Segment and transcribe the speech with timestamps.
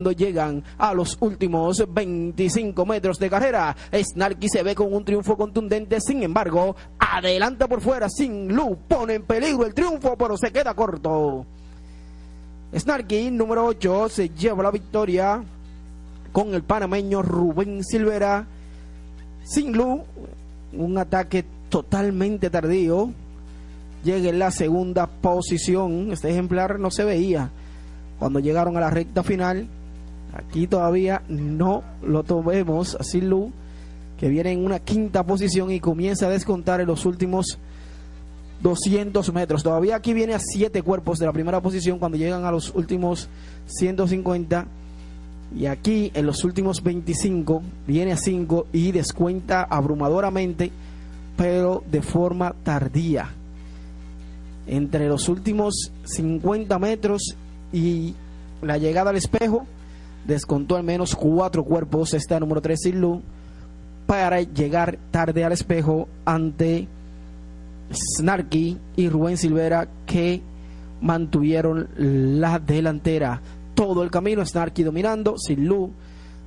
[0.00, 3.74] cuando llegan a los últimos 25 metros de carrera.
[3.92, 9.14] Snarky se ve con un triunfo contundente, sin embargo, adelanta por fuera sin luz, pone
[9.14, 11.44] en peligro el triunfo, pero se queda corto.
[12.72, 15.42] Snarky, número 8, se lleva la victoria
[16.30, 18.46] con el panameño Rubén Silvera.
[19.42, 20.02] Sin luz,
[20.74, 23.10] un ataque totalmente tardío.
[24.04, 26.12] Llega en la segunda posición.
[26.12, 27.50] Este ejemplar no se veía
[28.20, 29.66] cuando llegaron a la recta final.
[30.32, 33.52] Aquí todavía no lo tomemos a Sin
[34.18, 37.58] que viene en una quinta posición y comienza a descontar en los últimos
[38.62, 39.62] 200 metros.
[39.62, 43.28] Todavía aquí viene a siete cuerpos de la primera posición cuando llegan a los últimos
[43.66, 44.66] 150.
[45.56, 50.70] Y aquí en los últimos 25 viene a 5 y descuenta abrumadoramente,
[51.36, 53.30] pero de forma tardía.
[54.66, 57.36] Entre los últimos 50 metros
[57.72, 58.14] y
[58.60, 59.66] la llegada al espejo,
[60.28, 62.14] descontó al menos cuatro cuerpos.
[62.14, 63.22] Está número 3 Silu
[64.06, 66.86] para llegar tarde al espejo ante
[67.90, 70.42] Snarky y Rubén Silvera que
[71.00, 73.40] mantuvieron la delantera
[73.74, 74.44] todo el camino.
[74.44, 75.90] Snarky dominando, Silu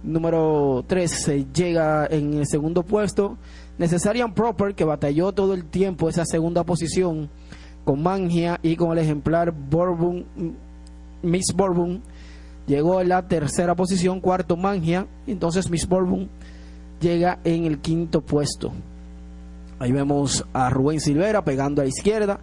[0.03, 3.37] número 3 llega en el segundo puesto.
[3.79, 7.29] Necesarian Proper que batalló todo el tiempo esa segunda posición
[7.83, 10.23] con Mangia y con el ejemplar Bourbon,
[11.23, 12.03] Miss Bourbon
[12.71, 16.29] llegó en la tercera posición, cuarto Mangia, entonces Miss Bourbon
[17.01, 18.71] llega en el quinto puesto.
[19.77, 22.39] Ahí vemos a Rubén Silvera pegando a la izquierda.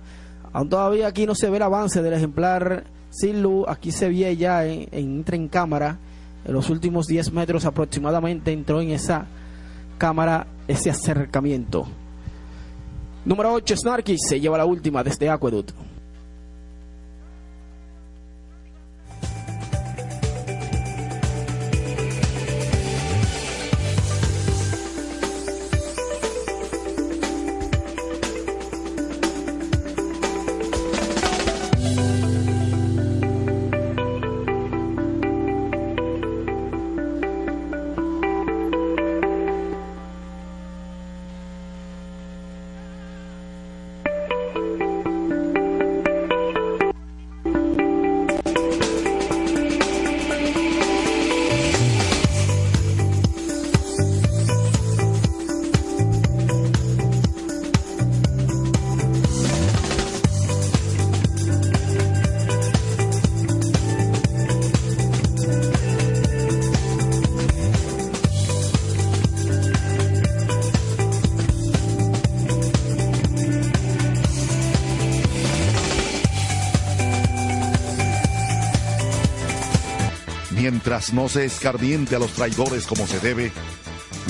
[0.52, 3.64] Aún todavía aquí no se ve el avance del ejemplar Silu.
[3.66, 5.98] Aquí se ve ya en, entra en cámara.
[6.44, 9.26] En los últimos 10 metros aproximadamente entró en esa
[9.96, 11.86] cámara ese acercamiento.
[13.24, 15.87] Número 8, Snarky se lleva la última desde Aqueduct.
[80.78, 83.50] Mientras no se escarmiente a los traidores como se debe,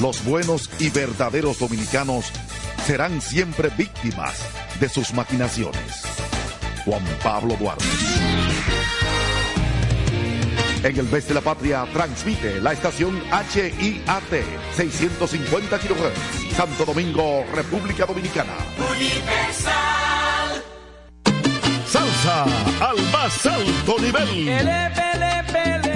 [0.01, 2.33] los buenos y verdaderos dominicanos
[2.87, 4.41] serán siempre víctimas
[4.81, 6.05] de sus maquinaciones.
[6.87, 7.85] Juan Pablo Duarte.
[10.85, 14.33] En el mes de la patria transmite la estación HIAT
[14.75, 18.55] 650 kHz, Santo Domingo, República Dominicana.
[18.97, 20.65] Universal.
[21.87, 22.45] Salsa
[22.81, 25.08] al más alto nivel.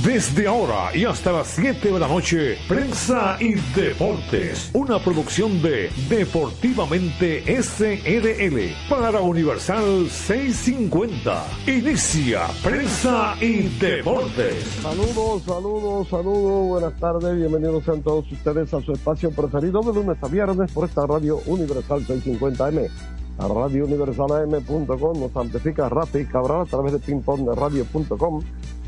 [0.03, 5.89] Desde ahora y hasta las 7 de la noche, Prensa y Deportes, una producción de
[6.09, 11.45] Deportivamente SRL para Universal 650.
[11.67, 14.65] Inicia Prensa y Deportes.
[14.81, 20.17] Saludos, saludos, saludos, buenas tardes, bienvenidos sean todos ustedes a su espacio preferido de lunes
[20.21, 22.89] a viernes por esta radio Universal 650M.
[23.37, 28.41] A radiouniversalam.com nos amplifica Rafi Cabral a través de pingpong de radio.com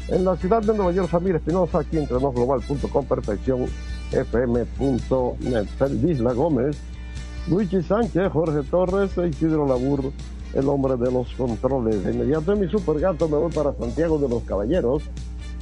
[0.07, 3.65] en la ciudad de Nueva York, Samir Espinosa, aquí entre global.com, perfección
[4.11, 5.67] fm.net.
[6.07, 6.77] Isla Gómez
[7.47, 10.11] Luigi Sánchez, Jorge Torres e Isidro Labur,
[10.53, 12.03] el hombre de los controles.
[12.03, 15.03] De inmediato en mi super gato me voy para Santiago de los Caballeros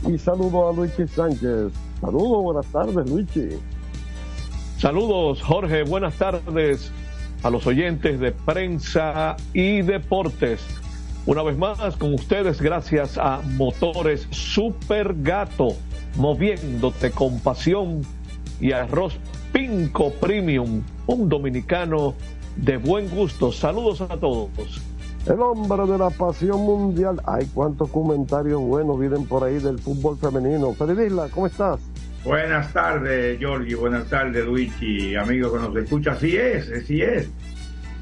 [0.08, 1.74] y saludo a Luigi Sánchez.
[2.00, 3.50] Saludos, buenas tardes, Luigi.
[4.78, 6.92] Saludos, Jorge, buenas tardes
[7.44, 10.62] a los oyentes de prensa y deportes.
[11.26, 15.70] Una vez más con ustedes gracias a Motores Super Gato,
[16.18, 18.02] moviéndote con pasión
[18.60, 19.18] y arroz
[19.54, 22.14] Pinco Premium, un dominicano
[22.58, 23.54] de buen gusto.
[23.54, 24.82] Saludos a todos.
[25.26, 27.22] El hombre de la pasión mundial.
[27.26, 30.76] Hay cuántos comentarios buenos vienen por ahí del fútbol femenino.
[30.78, 31.80] Isla, ¿cómo estás?
[32.26, 33.76] Buenas tardes, Giorgi.
[33.76, 35.16] Buenas tardes, Luigi.
[35.16, 36.12] Amigo que nos escucha.
[36.12, 37.30] Así es, así es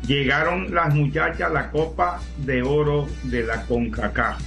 [0.08, 4.42] llegaron las muchachas a la Copa de Oro de la CONCACAF.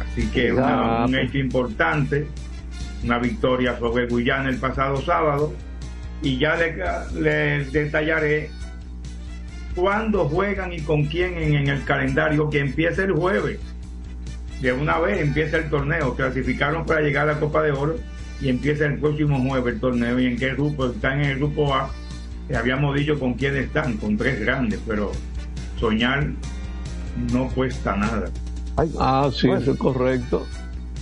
[0.00, 2.28] Así que un hecho importante,
[3.02, 5.52] una victoria sobre Guyana el pasado sábado.
[6.22, 8.50] Y ya les, detallaré
[9.74, 13.58] cuándo juegan y con quién en, en, el calendario que empieza el jueves.
[14.62, 16.14] De una vez empieza el torneo.
[16.14, 17.96] Clasificaron para llegar a la Copa de Oro
[18.40, 20.18] y empieza el próximo jueves el torneo.
[20.18, 20.86] ¿Y en qué grupo?
[20.86, 21.90] Están en el grupo A
[22.52, 25.12] habíamos dicho con quién están, con tres grandes, pero
[25.78, 26.30] soñar
[27.32, 28.30] no cuesta nada.
[28.98, 30.44] ah, sí, eso es correcto.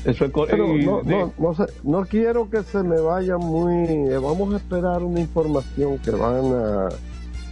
[0.04, 0.66] Eso es correcto.
[0.66, 3.74] No, no, no, no, quiero que se me vaya muy.
[4.10, 6.88] Eh, vamos a esperar una información que van a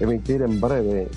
[0.00, 1.08] emitir en breve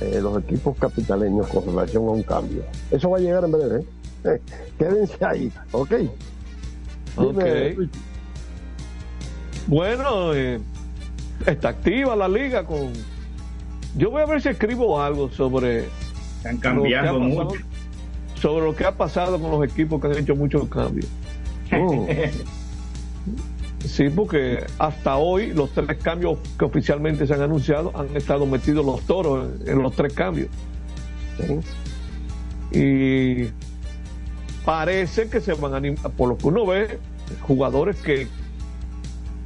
[0.00, 2.62] eh, los equipos capitaleños con relación a un cambio.
[2.90, 3.84] Eso va a llegar en breve.
[4.24, 4.40] ¿eh?
[4.78, 5.92] quédense ahí, ¿ok?
[7.16, 7.44] ok.
[9.66, 10.60] Bueno, eh,
[11.46, 12.92] está activa la liga con.
[13.96, 15.86] Yo voy a ver si escribo algo sobre.
[16.38, 17.60] Están cambiando mucho.
[18.34, 21.06] Sobre lo que ha pasado con los equipos que han hecho muchos cambios.
[21.74, 22.06] Oh.
[23.86, 28.84] Sí, porque hasta hoy los tres cambios que oficialmente se han anunciado han estado metidos
[28.84, 30.48] los toros en, los tres cambios.
[32.70, 33.48] Y
[34.64, 36.98] parece que se van a animar, por lo que uno ve,
[37.40, 38.28] jugadores que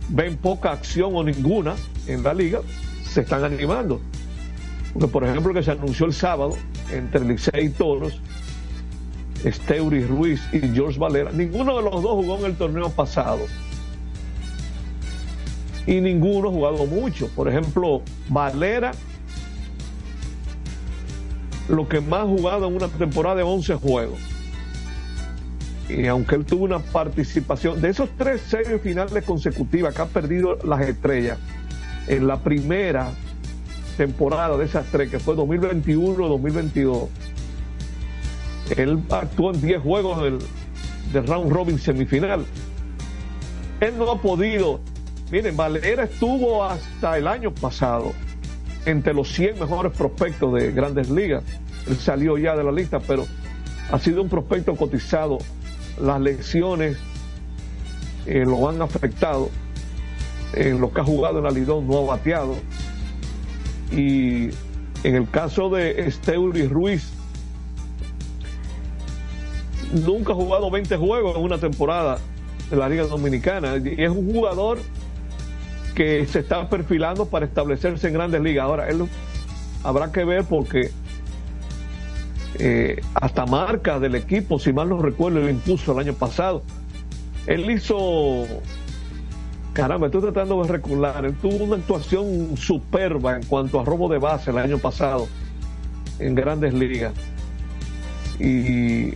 [0.09, 1.75] ven poca acción o ninguna
[2.07, 2.61] en la liga,
[3.09, 4.01] se están animando.
[4.93, 6.57] Porque, por ejemplo, que se anunció el sábado
[6.91, 8.21] entre Licey y Toros,
[9.45, 13.41] Steuri Ruiz y George Valera, ninguno de los dos jugó en el torneo pasado.
[15.87, 17.29] Y ninguno ha jugado mucho.
[17.29, 18.93] Por ejemplo, Valera,
[21.69, 24.36] lo que más ha jugado en una temporada de 11 juegos
[25.89, 30.59] y aunque él tuvo una participación de esos tres series finales consecutivas que ha perdido
[30.65, 31.39] las estrellas
[32.09, 33.11] en la primera
[33.97, 37.09] temporada de esas tres, que fue 2021-2022,
[38.77, 40.39] él actuó en 10 juegos del,
[41.13, 42.45] del round robin semifinal.
[43.81, 44.81] Él no ha podido.
[45.31, 48.13] Miren, Valera estuvo hasta el año pasado
[48.87, 51.45] entre los 100 mejores prospectos de grandes ligas.
[51.89, 53.27] Él salió ya de la lista, pero
[53.91, 55.39] ha sido un prospecto cotizado
[56.01, 56.99] las lesiones
[58.27, 59.51] eh, lo han afectado.
[60.53, 62.55] En lo que ha jugado en la no ha bateado.
[63.91, 64.51] Y
[65.05, 67.13] en el caso de Esteuri Ruiz,
[69.93, 72.19] nunca ha jugado 20 juegos en una temporada
[72.71, 73.77] en la Liga Dominicana.
[73.77, 74.79] Y es un jugador
[75.95, 78.65] que se está perfilando para establecerse en grandes ligas.
[78.65, 79.09] Ahora, él
[79.83, 80.91] habrá que ver porque
[82.59, 86.63] eh, hasta marca del equipo, si mal no recuerdo, lo impuso el año pasado.
[87.47, 88.45] Él hizo,
[89.73, 94.19] caramba, estoy tratando de recordar, él tuvo una actuación superba en cuanto a robo de
[94.19, 95.29] base el año pasado
[96.19, 97.13] en grandes ligas.
[98.39, 99.13] Y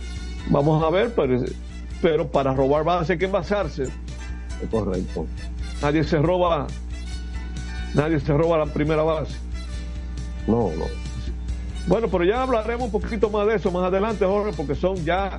[0.49, 1.43] vamos a ver, pero,
[2.01, 3.89] pero para robar base hay que envasarse.
[4.69, 5.25] Correcto.
[5.81, 6.67] Nadie se roba,
[7.93, 9.35] nadie se roba la primera base.
[10.47, 11.00] No, no.
[11.87, 15.37] Bueno, pero ya hablaremos un poquito más de eso más adelante, Jorge, porque son ya,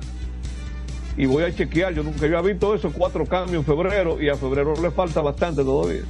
[1.15, 4.35] y voy a chequear, yo nunca había visto esos cuatro cambios en febrero y a
[4.35, 6.01] febrero le falta bastante todavía.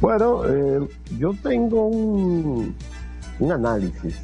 [0.00, 0.86] Bueno, eh,
[1.18, 2.74] yo tengo un,
[3.38, 4.16] un análisis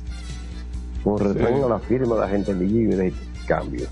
[1.05, 3.13] con respecto a la firma de la gente libre de
[3.47, 3.87] cambio.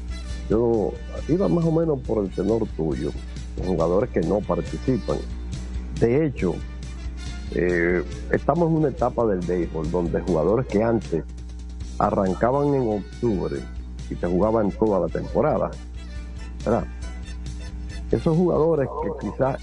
[0.49, 0.93] Yo
[1.29, 3.13] iba más o menos por el tenor tuyo,
[3.59, 5.19] los jugadores que no participan.
[6.01, 6.55] De hecho,
[7.53, 11.25] eh, estamos en una etapa del béisbol donde jugadores que antes
[11.99, 13.61] arrancaban en octubre
[14.09, 15.71] y te jugaban toda la temporada,
[16.65, 16.85] ¿verdad?
[18.11, 19.61] Esos jugadores que quizás,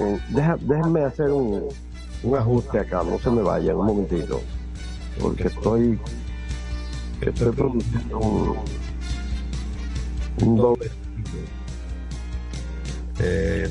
[0.00, 0.18] eh,
[0.60, 1.68] déjenme hacer un,
[2.36, 4.40] ajuste acá, no se me vayan un momentito,
[5.20, 5.98] porque estoy,
[7.20, 8.56] estoy produciendo
[10.40, 10.90] un, doble.
[13.20, 13.68] Eh,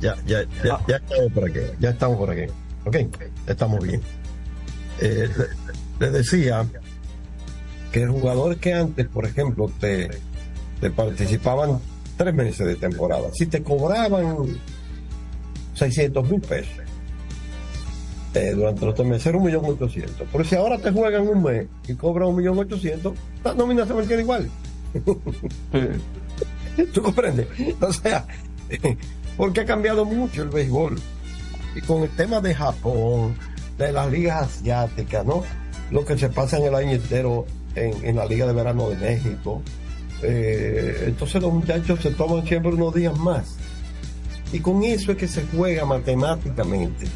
[0.00, 2.52] ya, ya, ya, ya estamos por aquí, ya estamos por aquí.
[2.86, 2.96] Ok,
[3.48, 4.00] estamos bien.
[5.00, 5.28] Eh,
[5.98, 6.64] le, decía
[7.92, 10.08] que jugadores que antes, por ejemplo, te,
[10.80, 11.80] te participaban
[12.16, 14.46] tres meses de temporada, si te cobraban
[15.74, 16.86] 600 mil pesos
[18.34, 20.28] eh, durante los tres meses, era un millón ochocientos.
[20.30, 23.94] Pero si ahora te juegan un mes y cobran un millón ochocientos, la nómina se
[23.94, 24.48] mantiene igual.
[26.92, 27.48] ¿Tú comprendes?
[27.80, 28.26] O sea,
[29.36, 31.00] porque ha cambiado mucho el béisbol.
[31.76, 33.36] Y con el tema de Japón,
[33.76, 35.44] de las ligas asiáticas, ¿no?
[35.90, 39.62] Lo que se pasa en el año entero en, la Liga de Verano de México.
[40.22, 43.58] Eh, entonces los muchachos se toman siempre unos días más.
[44.54, 47.06] Y con eso es que se juega matemáticamente.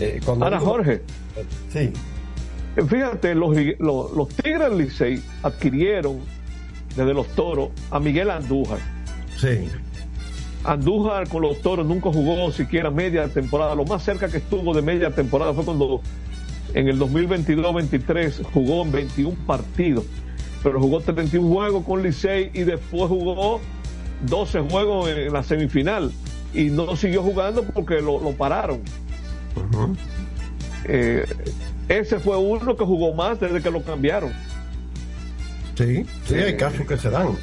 [0.00, 1.02] Eh, Ahora, Jorge.
[1.72, 1.92] Sí.
[2.88, 6.18] Fíjate, los, los, los Tigres Licey adquirieron
[6.96, 8.80] desde los toros a Miguel Andújar.
[9.38, 9.68] Sí.
[10.64, 13.74] Andújar con los toros nunca jugó siquiera media temporada.
[13.74, 16.00] Lo más cerca que estuvo de media temporada fue cuando
[16.74, 20.04] en el 2022-23 jugó en 21 partidos.
[20.62, 23.60] Pero jugó 31 juegos con Licey y después jugó
[24.28, 26.12] 12 juegos en la semifinal.
[26.54, 28.82] Y no siguió jugando porque lo, pararon.
[30.84, 31.26] Eh,
[31.88, 34.32] ese fue uno que jugó más desde que lo cambiaron.
[35.76, 37.36] Sí, sí, hay casos que se dan.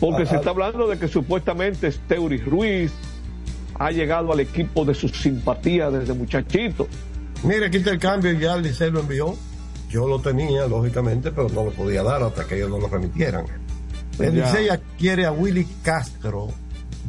[0.00, 2.90] Porque se está hablando de que supuestamente Steuri Ruiz
[3.78, 6.88] ha llegado al equipo de su simpatía desde muchachito.
[7.42, 9.36] Mire, aquí está el cambio, ya el Licey lo envió.
[9.88, 13.44] Yo lo tenía, lógicamente, pero no lo podía dar hasta que ellos no lo remitieran.
[14.18, 16.48] El Licey adquiere a Willy Castro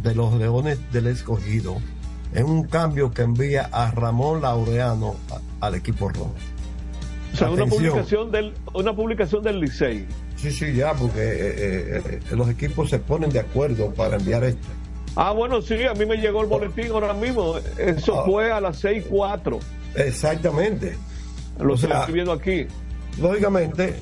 [0.02, 1.78] de los Leones del Escogido
[2.34, 5.16] en un cambio que envía a Ramón Laureano
[5.60, 6.34] al equipo rojo.
[7.34, 10.06] O sea, una publicación, del, una publicación del Licey.
[10.42, 14.44] Sí, sí, ya, porque eh, eh, eh, los equipos se ponen de acuerdo para enviar
[14.44, 14.68] esto.
[15.16, 17.58] Ah, bueno, sí, a mí me llegó el boletín ahora mismo.
[17.78, 18.26] Eso ah.
[18.26, 19.60] fue a las 6.4.
[19.96, 20.98] Exactamente.
[21.60, 22.66] Lo estoy viendo aquí.
[23.20, 24.02] Lógicamente,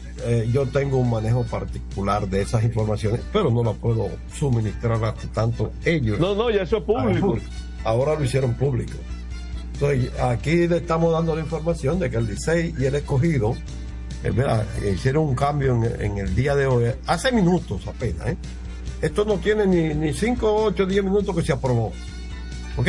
[0.54, 5.74] yo tengo un manejo particular de esas informaciones, pero no las puedo suministrar hasta tanto
[5.84, 6.20] ellos.
[6.20, 7.38] No, no, ya eso es público.
[7.84, 8.94] Ahora lo hicieron público.
[9.74, 13.56] Entonces, aquí le estamos dando la información de que el 16 y el escogido
[14.24, 18.28] eh, hicieron un cambio en, el día de hoy, hace minutos apenas.
[18.28, 18.38] ¿eh?
[19.02, 21.94] Esto no tiene ni 5, 8, 10 minutos que se aprobó.
[22.76, 22.88] Ok.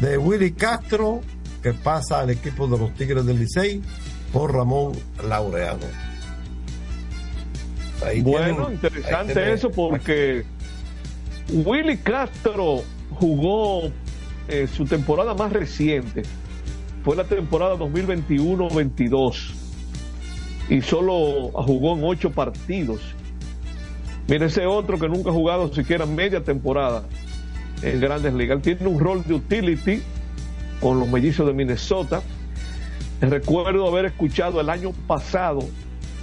[0.00, 1.20] De Willy Castro,
[1.62, 3.80] que pasa al equipo de los Tigres del Licey,
[4.32, 4.92] por Ramón
[5.26, 5.86] Laureano.
[8.22, 10.44] bueno, interesante eso porque
[11.50, 13.90] Willy Castro jugó
[14.48, 16.22] eh, su temporada más reciente.
[17.04, 19.61] Fue la temporada 2021-22
[20.72, 23.02] y solo jugó en ocho partidos.
[24.26, 27.04] Mire ese otro que nunca ha jugado siquiera media temporada
[27.82, 28.62] en grandes ligas.
[28.62, 30.02] tiene un rol de utility
[30.80, 32.22] con los mellizos de Minnesota.
[33.20, 35.60] Recuerdo haber escuchado el año pasado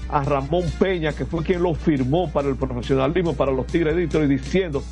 [0.10, 4.02] a Ramón Peña, que fue quien lo firmó para el profesionalismo, para los Tigres de
[4.02, 4.84] Detroit, diciendo,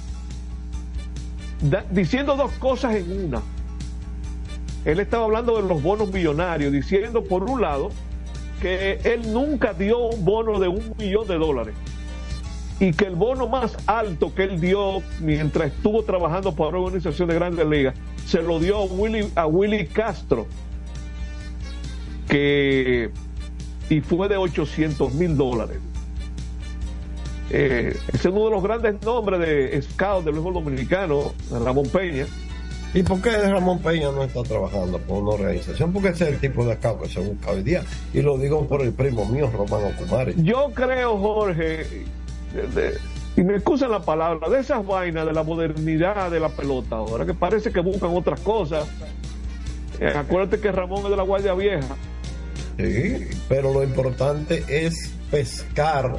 [1.90, 3.42] diciendo dos cosas en una.
[4.86, 7.90] Él estaba hablando de los bonos millonarios, diciendo por un lado
[8.62, 11.76] que él nunca dio un bono de un millón de dólares.
[12.80, 17.28] Y que el bono más alto que él dio mientras estuvo trabajando para una organización
[17.28, 17.96] de grandes ligas
[18.28, 20.48] se lo dio a Willy, a Castro
[22.28, 23.10] que
[23.90, 25.78] y fue de 800 mil dólares.
[27.50, 32.26] Eh, es uno de los grandes nombres de scout del béisbol dominicano Ramón Peña
[32.94, 35.94] ¿Y por qué Ramón Peña no está trabajando por una organización?
[35.94, 37.84] Porque ese es el tipo de scout que se busca hoy día.
[38.14, 40.34] Y lo digo por el primo mío, Romano Kumari.
[40.38, 42.06] Yo creo, Jorge,
[43.36, 47.26] y me excusan la palabra, de esas vainas de la modernidad de la pelota ahora,
[47.26, 48.88] que parece que buscan otras cosas.
[50.00, 51.96] Eh, acuérdate que Ramón es de la Guardia Vieja.
[52.78, 56.18] Sí, pero lo importante es pescar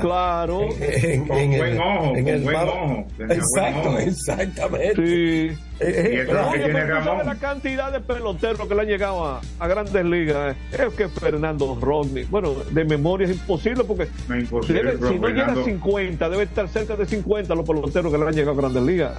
[0.00, 0.68] Claro.
[0.80, 3.06] En, con buen ojo, con buen ojo.
[3.18, 4.94] Exacto, exactamente.
[4.94, 5.58] Sí.
[5.80, 10.54] Eh, eh, la cantidad de peloteros que le han llegado a, grandes ligas.
[10.72, 10.86] Eh.
[10.86, 16.28] Es que Fernando Rodney, bueno, de memoria es imposible porque si no llega a 50,
[16.28, 19.12] debe estar cerca de 50 los peloteros que le han llegado a grandes ligas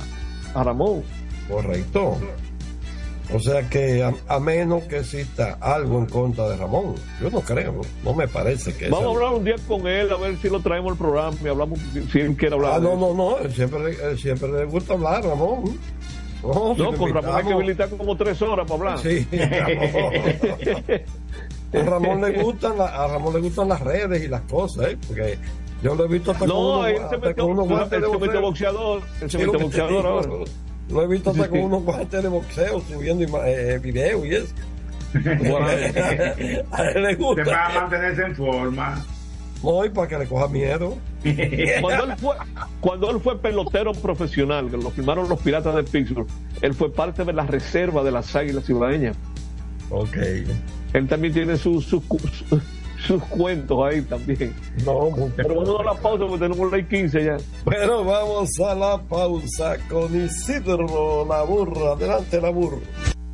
[0.53, 1.03] a Ramón.
[1.49, 2.17] Correcto.
[3.31, 7.81] O sea que a, menos que exista algo en contra de Ramón, yo no creo,
[8.03, 8.89] no, me parece que...
[8.89, 11.47] Vamos a hablar un día con él, a ver si lo traemos al programa y
[11.47, 11.79] hablamos
[12.11, 12.73] si él quiere hablar.
[12.75, 15.79] Ah, no, no, no, siempre, siempre le gusta hablar, Ramón.
[16.43, 18.99] No, con Ramón hay que habilitar como tres horas para hablar.
[18.99, 19.25] Sí,
[21.73, 24.97] a Ramón le gustan a Ramón le gustan las redes y las cosas, ¿eh?
[25.07, 25.37] porque
[25.81, 28.01] yo lo he visto hasta no, con él se metió, unos guantes
[28.41, 30.29] boxeador, él se metió boxeador ahora.
[30.89, 34.53] Lo he visto hasta con unos guantes de boxeo subiendo eh, videos y eso.
[36.71, 37.43] a él le gusta.
[37.43, 39.03] Para mantenerse en forma.
[39.63, 40.97] No, y para que le coja miedo.
[41.81, 42.35] cuando, él fue,
[42.81, 46.27] cuando él fue pelotero profesional, que lo firmaron los Piratas de Pittsburgh,
[46.61, 49.15] él fue parte de la reserva de las Águilas Ciudadeñas.
[49.89, 50.17] Ok.
[50.93, 52.03] Él también tiene sus, sus,
[53.05, 54.55] sus cuentos ahí también.
[54.85, 57.37] No, Pero vamos a la pausa porque tenemos la 15 ya.
[57.65, 61.93] Pero vamos a la pausa con Isidro la burra.
[61.93, 62.79] Adelante la burra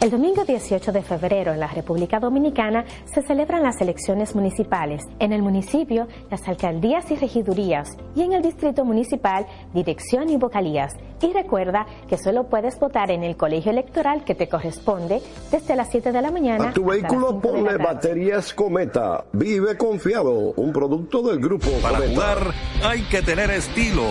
[0.00, 5.02] El domingo 18 de febrero en la República Dominicana se celebran las elecciones municipales.
[5.18, 10.94] En el municipio, las alcaldías y regidurías y en el distrito municipal, dirección y vocalías.
[11.20, 15.90] Y recuerda que solo puedes votar en el colegio electoral que te corresponde desde las
[15.90, 16.70] 7 de la mañana.
[16.70, 19.26] A tu vehículo ponle baterías Cometa.
[19.34, 24.06] Vive confiado, un producto del grupo Para jugar hay que tener estilo.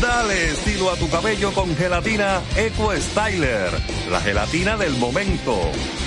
[0.00, 3.68] Dale estilo a tu cabello con gelatina Eco Styler.
[4.10, 5.25] La gelatina del momento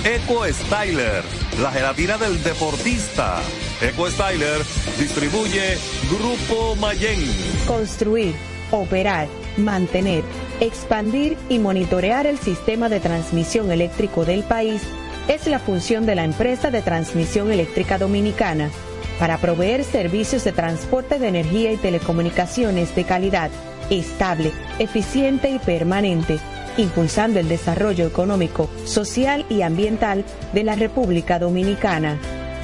[0.02, 1.22] Eco Styler,
[1.60, 3.40] la gelatina del deportista.
[3.82, 4.62] Eco Styler
[4.98, 5.76] distribuye
[6.08, 7.20] Grupo Mayen.
[7.66, 8.34] Construir,
[8.70, 9.28] operar,
[9.58, 10.24] mantener,
[10.60, 14.80] expandir y monitorear el sistema de transmisión eléctrico del país
[15.28, 18.70] es la función de la empresa de transmisión eléctrica dominicana
[19.18, 23.50] para proveer servicios de transporte de energía y telecomunicaciones de calidad,
[23.90, 26.38] estable, eficiente y permanente
[26.76, 32.18] impulsando el desarrollo económico, social y ambiental de la República Dominicana.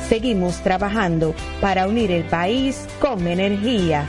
[0.08, 4.06] Seguimos trabajando para unir el país con energía.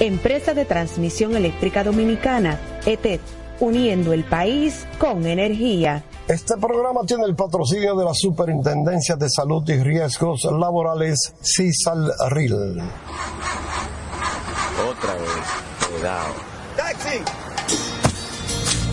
[0.00, 3.20] Empresa de Transmisión Eléctrica Dominicana, ETED,
[3.60, 6.02] uniendo el país con energía.
[6.26, 12.80] Este programa tiene el patrocinio de la Superintendencia de Salud y Riesgos Laborales, CISALRIL.
[14.88, 16.34] Otra vez, cuidado.
[16.76, 17.49] ¡Taxi!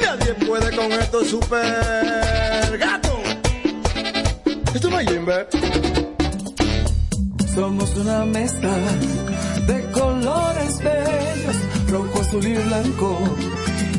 [0.00, 3.18] Nadie puede con esto super gato.
[4.72, 5.48] Esto no hay Jimbe.
[7.52, 8.76] Somos una mezcla
[9.66, 11.56] de colores bellos,
[11.88, 13.18] rojo, azul y blanco,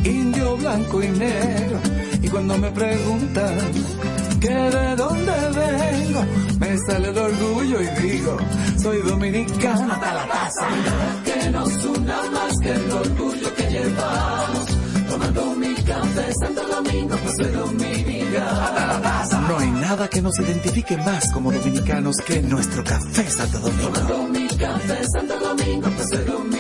[0.06, 1.80] indio, blanco y negro.
[2.22, 3.58] Y cuando me preguntan
[4.40, 6.26] que de donde vengo
[6.72, 8.38] me sale el orgullo y digo,
[8.82, 10.68] soy dominicano hasta la taza.
[11.26, 14.66] Que nos una más que el orgullo que llevamos.
[15.10, 19.42] Tomando mi café Santo Domingo, pues soy dominicano hasta la taza.
[19.42, 24.41] No hay nada que nos identifique más como dominicanos que nuestro café Santo Domingo.
[24.62, 26.52] Café Santo Domingo, la.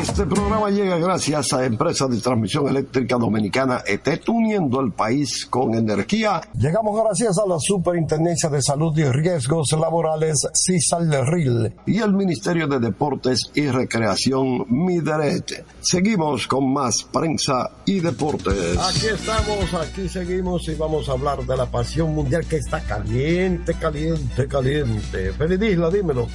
[0.00, 5.74] Este programa llega gracias a Empresa de Transmisión Eléctrica Dominicana ET, uniendo el país con
[5.74, 6.40] energía.
[6.54, 12.78] Llegamos gracias a la Superintendencia de Salud y Riesgos Laborales, CISALRIL, y el Ministerio de
[12.78, 15.64] Deportes y Recreación, MIDERET.
[15.80, 18.78] Seguimos con más prensa y deportes.
[18.78, 23.74] Aquí estamos, aquí seguimos y vamos a hablar de la pasión mundial que está caliente,
[23.74, 25.32] caliente, caliente.
[25.32, 26.27] Feliz Isla, dímelo.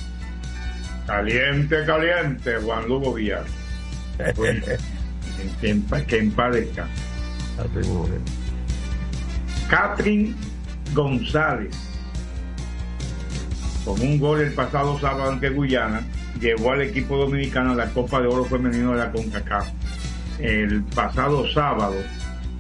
[1.08, 3.44] Caliente, caliente, Juan Lugo Villar.
[4.36, 4.66] Bueno,
[5.62, 6.94] que, en, que en paz descanse.
[9.70, 10.36] Catherine
[10.94, 11.76] González,
[13.86, 16.02] con un gol el pasado sábado ante Guyana,
[16.40, 19.68] llevó al equipo dominicano a la Copa de Oro Femenino de la CONCACAF.
[20.40, 21.96] El pasado sábado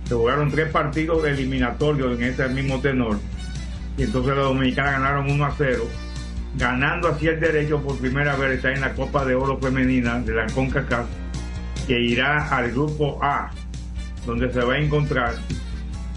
[0.08, 3.20] se jugaron tres partidos eliminatorios en ese mismo tenor
[3.98, 5.84] y entonces los dominicanos ganaron 1 a 0,
[6.56, 10.34] ganando así el derecho por primera vez estar en la Copa de Oro Femenina de
[10.34, 11.08] la CONCACAF,
[11.88, 13.52] que irá al grupo A,
[14.26, 15.36] donde se va a encontrar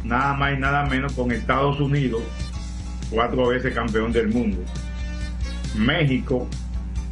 [0.04, 2.22] nada más y nada menos con Estados Unidos,
[3.10, 4.62] cuatro veces campeón del mundo,
[5.76, 6.46] México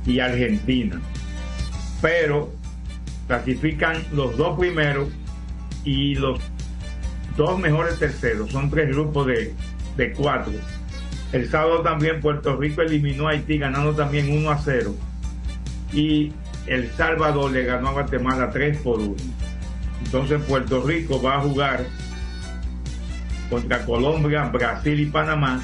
[0.06, 1.00] y Argentina.
[2.00, 2.52] Pero
[3.26, 5.08] clasifican los dos primeros
[5.84, 6.38] y los
[7.36, 8.50] dos mejores terceros.
[8.50, 9.54] Son tres grupos de,
[9.96, 10.52] de cuatro.
[11.34, 14.94] El sábado también Puerto Rico eliminó a Haití ganando también 1 a 0.
[15.92, 16.32] Y
[16.68, 19.16] El Salvador le ganó a Guatemala 3 por 1.
[20.04, 21.86] Entonces Puerto Rico va a jugar
[23.50, 25.60] contra Colombia, Brasil y Panamá.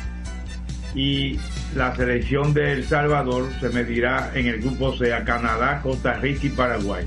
[0.97, 1.39] Y
[1.77, 6.49] la selección de El Salvador se medirá en el grupo C a Canadá, Costa Rica
[6.49, 7.07] y Paraguay.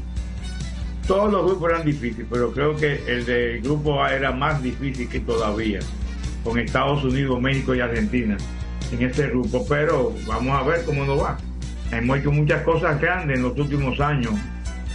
[1.06, 5.10] Todos los grupos eran difíciles, pero creo que el del grupo A era más difícil
[5.10, 5.80] que todavía,
[6.44, 8.38] con Estados Unidos, México y Argentina
[8.92, 9.66] en este grupo.
[9.68, 11.38] Pero vamos a ver cómo nos va.
[11.92, 14.34] Hemos hecho muchas cosas grandes en los últimos años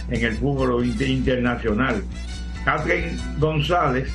[0.09, 2.03] en el fútbol inter- internacional.
[2.65, 4.09] Catherine González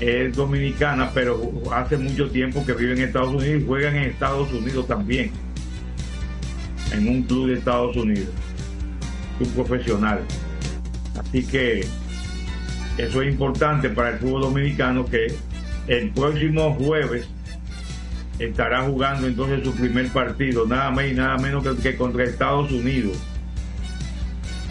[0.00, 4.52] es dominicana, pero hace mucho tiempo que vive en Estados Unidos y juega en Estados
[4.52, 5.30] Unidos también,
[6.92, 8.28] en un club de Estados Unidos,
[9.38, 10.20] un profesional.
[11.18, 11.86] Así que
[12.98, 15.28] eso es importante para el fútbol dominicano que
[15.86, 17.28] el próximo jueves
[18.38, 23.16] estará jugando entonces su primer partido, nada más y nada menos que, contra Estados Unidos.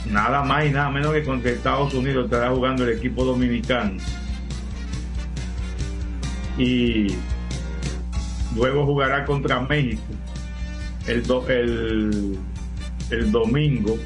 [0.10, 3.98] Nada más y nada menos que contra Estados Unidos estará jugando el equipo dominicano.
[6.58, 7.16] Y
[8.56, 10.02] luego jugará contra México
[11.08, 12.38] el, do- el,
[13.10, 13.98] el domingo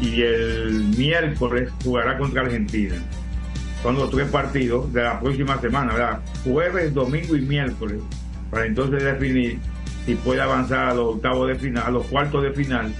[0.00, 2.94] y el miércoles jugará contra Argentina.
[3.82, 6.20] Son los tres partidos de la próxima semana, ¿verdad?
[6.44, 8.00] Jueves, domingo y miércoles,
[8.50, 9.58] para entonces definir
[10.04, 12.92] si puede avanzar a los octavos de final, a los cuartos de final,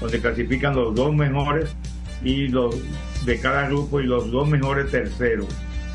[0.00, 1.74] donde clasifican los dos mejores
[2.22, 2.76] y los
[3.24, 5.48] de cada grupo y los dos mejores terceros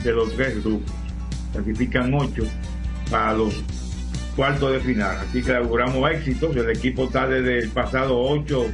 [0.04, 0.92] de los tres grupos.
[1.54, 2.44] Clasifican ocho
[3.10, 3.64] para los
[4.36, 5.18] cuartos de final.
[5.18, 6.56] Así que auguramos éxitos.
[6.56, 8.66] El equipo está desde el pasado 8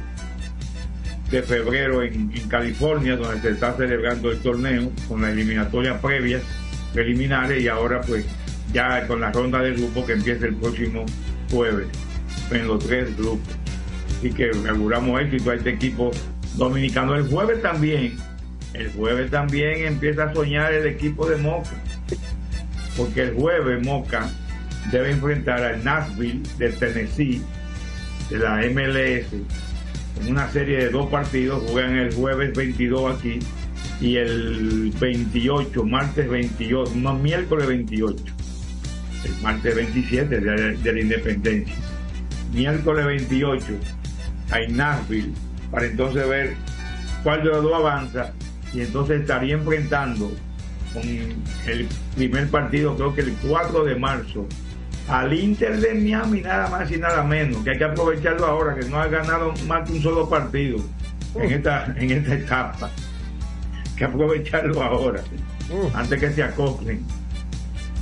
[1.30, 6.42] de febrero en, California, donde se está celebrando el torneo con las eliminatorias previas,
[6.94, 8.24] preliminares, y ahora pues
[8.72, 11.04] ya con la ronda de grupo que empieza el próximo
[11.50, 11.88] jueves
[12.50, 13.54] en los tres grupos.
[14.18, 16.10] Así que auguramos éxito a este equipo
[16.56, 17.14] dominicano.
[17.14, 18.16] El jueves también,
[18.74, 21.70] el jueves también empieza a soñar el equipo de Moca,
[22.96, 24.30] porque el jueves Moca
[24.90, 27.42] debe enfrentar al Nashville de Tennessee,
[28.30, 29.26] de la MLS,
[30.28, 33.38] una serie de dos partidos, juegan el jueves 22 aquí
[34.00, 38.24] y el 28, martes 28, no, miércoles 28,
[39.24, 41.74] el martes 27 de, de la independencia,
[42.52, 43.64] miércoles 28
[44.50, 45.32] a Nashville
[45.70, 46.54] para entonces ver
[47.22, 48.32] cuál de los dos avanza
[48.72, 50.32] y entonces estaría enfrentando
[50.92, 54.46] con el primer partido, creo que el 4 de marzo,
[55.08, 58.86] al Inter de Miami, nada más y nada menos, que hay que aprovecharlo ahora, que
[58.88, 60.78] no ha ganado más que un solo partido
[61.34, 62.90] en esta, en esta etapa.
[63.72, 65.22] Hay que aprovecharlo ahora,
[65.94, 67.04] antes que se acoplen.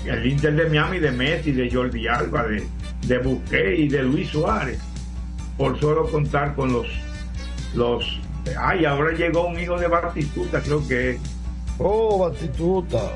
[0.04, 2.66] El Inter de Miami, de Messi, de Jordi Alba, de,
[3.06, 4.78] de Busquets y de Luis Suárez,
[5.56, 6.86] por solo contar con los
[7.74, 8.20] los
[8.58, 11.20] ay ahora llegó un hijo de Batistuta creo que es
[11.78, 13.12] oh Batistuta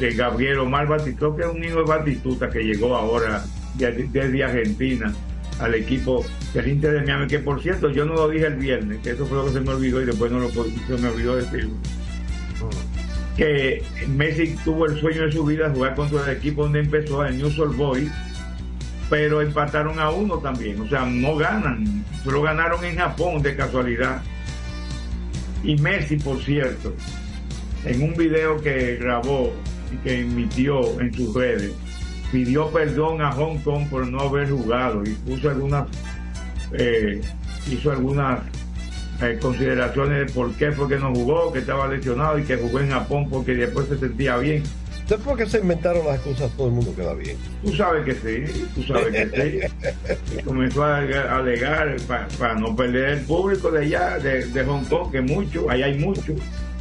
[0.00, 3.44] de Gabriel Omar Batistuta, que es un hijo de Batistuta que llegó ahora
[3.76, 5.12] desde, Argentina
[5.60, 8.98] al equipo del Inter de Miami, que por cierto yo no lo dije el viernes,
[9.02, 11.36] que eso fue lo que se me olvidó y después no lo se me olvidó
[11.36, 11.74] decirlo.
[13.36, 17.36] Que Messi tuvo el sueño de su vida jugar contra el equipo donde empezó, el
[17.36, 18.10] New Soul Boys,
[19.10, 24.22] pero empataron a uno también, o sea, no ganan, solo ganaron en Japón de casualidad.
[25.62, 26.94] Y Messi, por cierto,
[27.84, 29.52] en un video que grabó
[29.98, 31.72] que emitió en sus redes,
[32.32, 35.86] pidió perdón a Hong Kong por no haber jugado y puso algunas,
[36.72, 37.20] eh,
[37.70, 38.40] hizo algunas
[39.22, 42.80] eh, consideraciones de por qué fue que no jugó, que estaba lesionado y que jugó
[42.80, 44.62] en Japón porque después se sentía bien.
[45.08, 47.36] Después que se inventaron las excusas, todo el mundo queda bien.
[47.64, 50.38] Tú sabes que sí, tú sabes que sí.
[50.38, 51.96] Y comenzó a alegar-
[52.38, 55.98] para no perder el público de allá, de, de Hong Kong, que mucho, allá hay
[55.98, 56.32] mucho.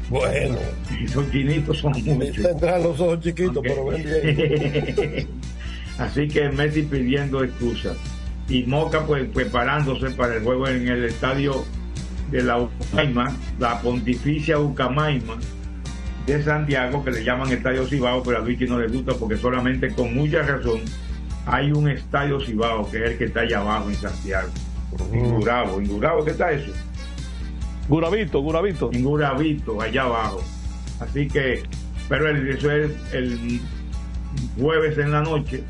[0.10, 0.58] Bueno.
[1.00, 2.44] Y esos chinitos son muchos.
[2.44, 5.28] Tendrán los ojos chiquitos, pero ven bien.
[5.98, 7.98] Así que Messi pidiendo excusas.
[8.48, 11.64] Y Moca pues preparándose para el juego en el estadio
[12.32, 15.38] de la Ucamaima, la Pontificia Ucamaima
[16.26, 19.94] de Santiago, que le llaman Estadio Cibao, pero a Luigi no le gusta porque solamente
[19.94, 20.82] con mucha razón
[21.46, 24.50] hay un Estadio Cibao, que es el que está allá abajo en Santiago.
[25.12, 26.72] En Gurabo, en Gurabo, ¿qué está eso?
[27.90, 28.92] Guravito, Guravito.
[28.94, 30.44] En Guravito, allá abajo.
[31.00, 31.64] Así que,
[32.08, 33.60] pero el, eso es el
[34.60, 35.64] jueves en la noche.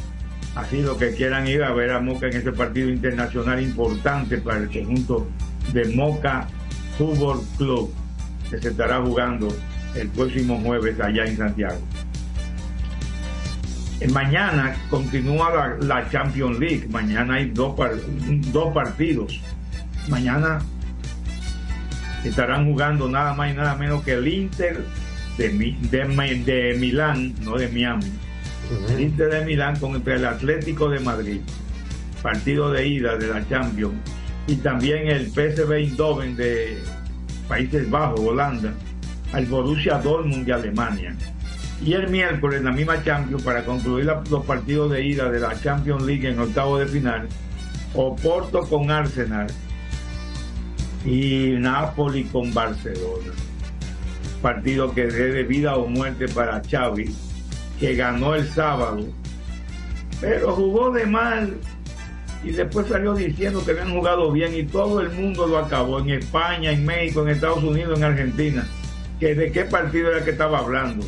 [0.56, 4.58] Así lo que quieran ir a ver a Moca en ese partido internacional importante para
[4.58, 5.28] el conjunto
[5.72, 6.48] de Moca
[6.98, 7.94] Fútbol Club,
[8.50, 9.48] que se estará jugando
[9.96, 11.80] el próximo jueves allá en Santiago.
[14.02, 16.88] Eh, Mañana continúa la, la Champions League.
[16.90, 17.76] Mañana hay dos,
[18.52, 19.40] dos partidos.
[20.10, 20.60] Mañana
[22.24, 24.84] estarán jugando nada más y nada menos que el Inter
[25.38, 28.12] de, Mi- de, Mi- de Milán, no de Miami.
[28.90, 31.42] El Inter de Milán contra el Atlético de Madrid.
[32.22, 33.96] Partido de ida de la Champions.
[34.48, 36.78] Y también el PSV Eindhoven de
[37.48, 38.74] Países Bajos, Holanda,
[39.32, 41.16] al Borussia Dortmund de Alemania.
[41.84, 45.40] Y el miércoles, en la misma Champions, para concluir la- los partidos de ida de
[45.40, 47.28] la Champions League en octavo de final,
[47.94, 49.48] Oporto con Arsenal
[51.06, 53.32] y Napoli con Barcelona.
[54.42, 57.14] Partido que es de vida o muerte para Xavi,
[57.80, 59.06] que ganó el sábado,
[60.22, 61.58] pero jugó de mal
[62.44, 66.12] y después salió diciendo que habían jugado bien y todo el mundo lo acabó en
[66.12, 68.68] España, en México, en Estados Unidos, en Argentina,
[69.20, 71.06] que de qué partido era que estaba hablando.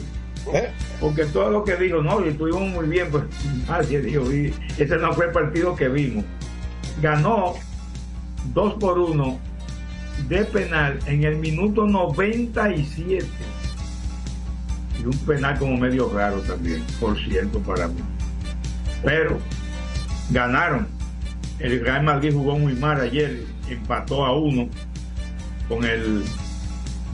[1.00, 3.24] Porque todo lo que dijo, no, y estuvimos muy bien, pues
[3.70, 6.26] nadie dijo, y ese no fue el partido que vimos.
[7.02, 7.54] Ganó
[8.54, 9.51] 2 por 1
[10.28, 13.26] de penal en el minuto 97.
[15.00, 18.02] Y un penal como medio raro también, por cierto, para mí.
[19.04, 19.40] Pero
[20.30, 20.88] ganaron.
[21.60, 24.68] El Real Madrid jugó muy mal ayer, empató a uno
[25.68, 26.24] con el.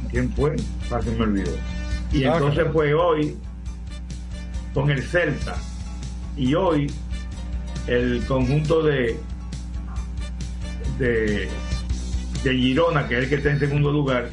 [0.09, 0.55] ¿Quién fue?
[0.89, 1.51] Ah, se me olvidó.
[2.13, 3.35] Y Ah, entonces fue hoy
[4.73, 5.57] con el Celta.
[6.37, 6.91] Y hoy
[7.87, 9.19] el conjunto de,
[10.99, 11.49] de,
[12.49, 14.29] de Girona, que es el que está en segundo lugar,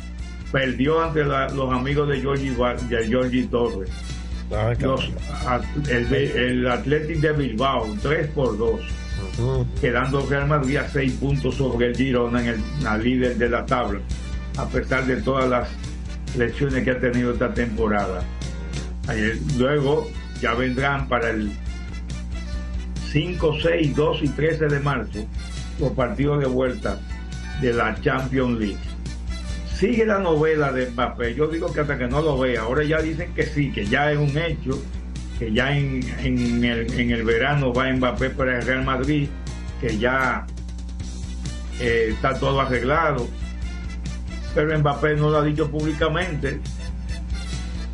[0.52, 2.54] perdió ante la- los amigos de Georgie,
[2.88, 3.90] de Georgie Torres.
[4.86, 5.10] Los-
[5.46, 8.80] a- el, el Athletic de Bilbao, 3 por 2,
[9.80, 13.64] quedando Real Madrid a 6 puntos sobre el Girona en el, la líder de la
[13.66, 14.00] tabla,
[14.58, 15.68] a pesar de todas las
[16.36, 18.22] lesiones que ha tenido esta temporada.
[19.58, 20.08] Luego
[20.40, 21.50] ya vendrán para el
[23.12, 25.26] 5, 6, 2 y 13 de marzo
[25.80, 26.98] los partidos de vuelta
[27.60, 28.78] de la Champions League.
[29.76, 31.34] Sigue la novela de Mbappé.
[31.34, 32.62] Yo digo que hasta que no lo vea.
[32.62, 34.80] Ahora ya dicen que sí, que ya es un hecho,
[35.38, 39.28] que ya en, en el, en el verano va Mbappé para el Real Madrid,
[39.80, 40.46] que ya
[41.80, 43.28] eh, está todo arreglado.
[44.54, 46.60] Pero Mbappé no lo ha dicho públicamente.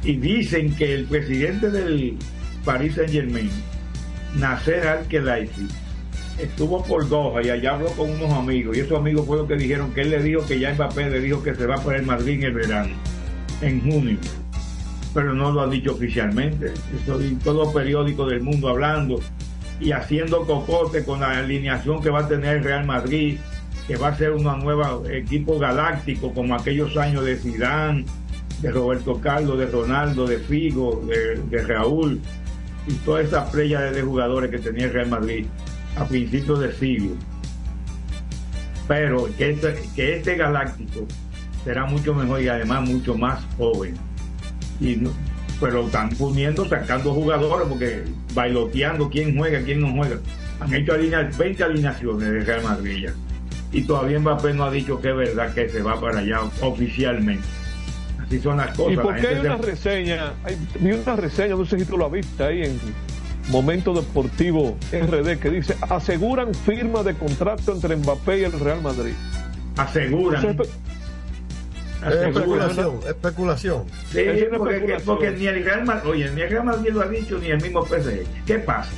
[0.02, 2.16] Y dicen que el presidente del
[2.64, 3.50] Paris Saint Germain,
[4.36, 5.68] Nasser Al-Khelaifi,
[6.42, 9.62] estuvo por Doha y allá habló con unos amigos y esos amigos fueron los que
[9.62, 12.06] dijeron que él le dijo que ya Mbappé le dijo que se va para el
[12.06, 12.94] Madrid en el verano,
[13.60, 14.18] en junio,
[15.14, 16.72] pero no lo ha dicho oficialmente.
[17.02, 19.20] Eso y todos los periódicos del mundo hablando
[19.80, 23.38] y haciendo cocote con la alineación que va a tener el Real Madrid,
[23.86, 28.04] que va a ser una nueva equipo galáctico como aquellos años de Zidane,
[28.60, 32.20] de Roberto Carlos, de Ronaldo, de Figo, de, de Raúl
[32.86, 35.46] y toda esa playa de jugadores que tenía el Real Madrid
[36.00, 37.14] a principios de siglo.
[38.88, 41.06] Pero que este, que este galáctico
[41.64, 43.94] será mucho mejor y además mucho más joven.
[44.80, 45.12] Y no-
[45.60, 48.02] pero están poniendo, sacando jugadores, porque
[48.34, 50.16] bailoteando quién juega, quién no juega.
[50.58, 50.94] Han hecho
[51.38, 53.12] 20 alineaciones de Real Madrid ya.
[53.72, 57.44] Y todavía Mbappé no ha dicho que es verdad que se va para allá oficialmente.
[58.26, 58.94] Así son las cosas.
[58.94, 60.32] ¿Y por qué hay una reseña?
[60.44, 62.80] Hay, vi una reseña, no sé si tú lo viste ahí en
[63.48, 69.14] Momento Deportivo RD, que dice, aseguran firma de contrato entre Mbappé y el Real Madrid.
[69.76, 70.58] Aseguran.
[72.06, 73.84] especulación, especulación.
[74.12, 74.20] Sí,
[74.56, 77.48] porque, porque, ni el Real Madrid, oye, ni el Real Madrid lo ha dicho, ni
[77.48, 78.24] el mismo PSG.
[78.46, 78.90] ¿Qué pasa?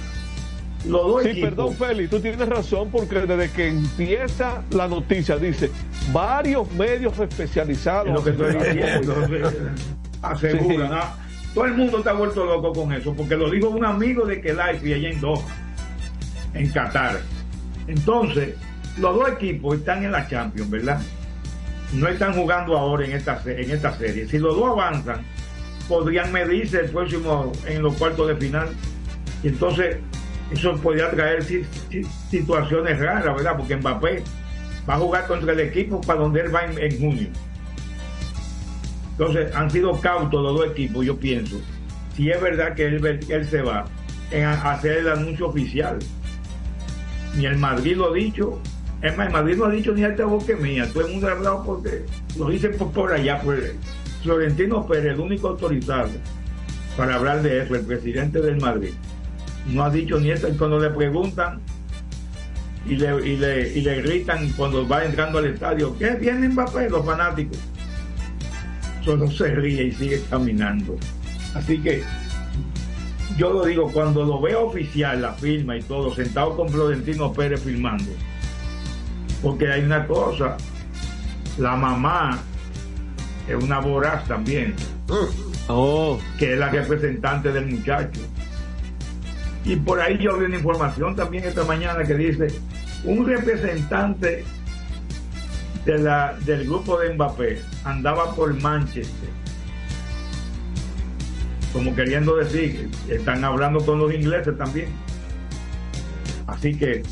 [0.87, 5.71] Los dos sí, perdón, Félix, tú tienes razón, porque desde que empieza la noticia, dice,
[6.13, 8.09] varios medios especializados.
[8.09, 9.15] Es lo que estoy diciendo.
[10.23, 10.91] aseguran.
[10.91, 11.23] ¿no?
[11.55, 14.49] Todo el mundo está vuelto loco con eso, porque lo dijo un amigo de que
[14.49, 15.43] y allá en Doha,
[16.55, 17.21] en Qatar.
[17.87, 18.55] Entonces,
[18.99, 21.01] los dos equipos están en la Champions, ¿verdad?
[21.93, 24.27] No están jugando ahora en esta, en esta serie.
[24.27, 25.21] Si los dos avanzan,
[25.89, 28.69] podrían medirse el próximo en los cuartos de final.
[29.43, 29.99] Y entonces,
[30.51, 31.45] eso podría traer
[32.31, 33.57] situaciones raras, ¿verdad?
[33.59, 34.23] Porque Mbappé
[34.89, 37.29] va a jugar contra el equipo para donde él va en junio.
[39.13, 41.61] Entonces, han sido cautos los dos equipos, yo pienso.
[42.17, 43.85] Si es verdad que él, se va
[44.31, 45.99] en hacer el anuncio oficial.
[47.37, 48.61] Ni el Madrid lo ha dicho.
[49.03, 50.89] Es más, el Madrid no ha dicho ni alta voz que mía.
[50.93, 52.05] Todo el mundo ha hablado porque
[52.39, 53.41] lo dice por, allá.
[53.43, 53.75] Pues,
[54.23, 56.11] Florentino Pérez, el único autorizado
[56.97, 58.93] para hablar de eso, el presidente del Madrid.
[59.69, 60.49] No ha dicho ni esto.
[60.59, 61.61] Cuando le preguntan
[62.87, 66.91] y le gritan cuando va entrando al estadio, ¿qué viene Mbappé?
[66.91, 67.59] Los fanáticos
[69.05, 70.97] solo se ríe y sigue caminando.
[71.55, 72.03] Así que
[73.37, 77.63] yo lo digo, cuando lo veo oficial, la firma y todo, sentado con Florentino Pérez
[77.63, 78.11] filmando,
[79.43, 80.57] porque hay una cosa,
[81.59, 82.39] la mamá
[83.49, 84.75] es una voraz también,
[85.69, 86.19] oh.
[86.39, 88.21] que es la representante del muchacho.
[89.65, 92.49] Y por ahí yo vi una información también esta mañana que dice,
[93.05, 94.45] un representante
[95.85, 99.29] de la, del grupo de Mbappé andaba por Manchester.
[101.73, 104.89] Como queriendo decir, están hablando con los ingleses también.
[106.47, 107.03] Así que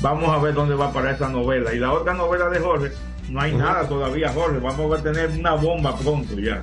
[0.00, 1.74] vamos a ver dónde va para esa novela.
[1.74, 2.92] Y la otra novela de Jorge,
[3.28, 4.58] no hay nada todavía, Jorge.
[4.58, 6.62] Vamos a tener una bomba pronto ya.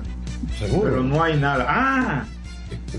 [0.58, 0.90] Seguro.
[0.90, 1.64] Pero no hay nada.
[1.68, 2.24] ¡Ah!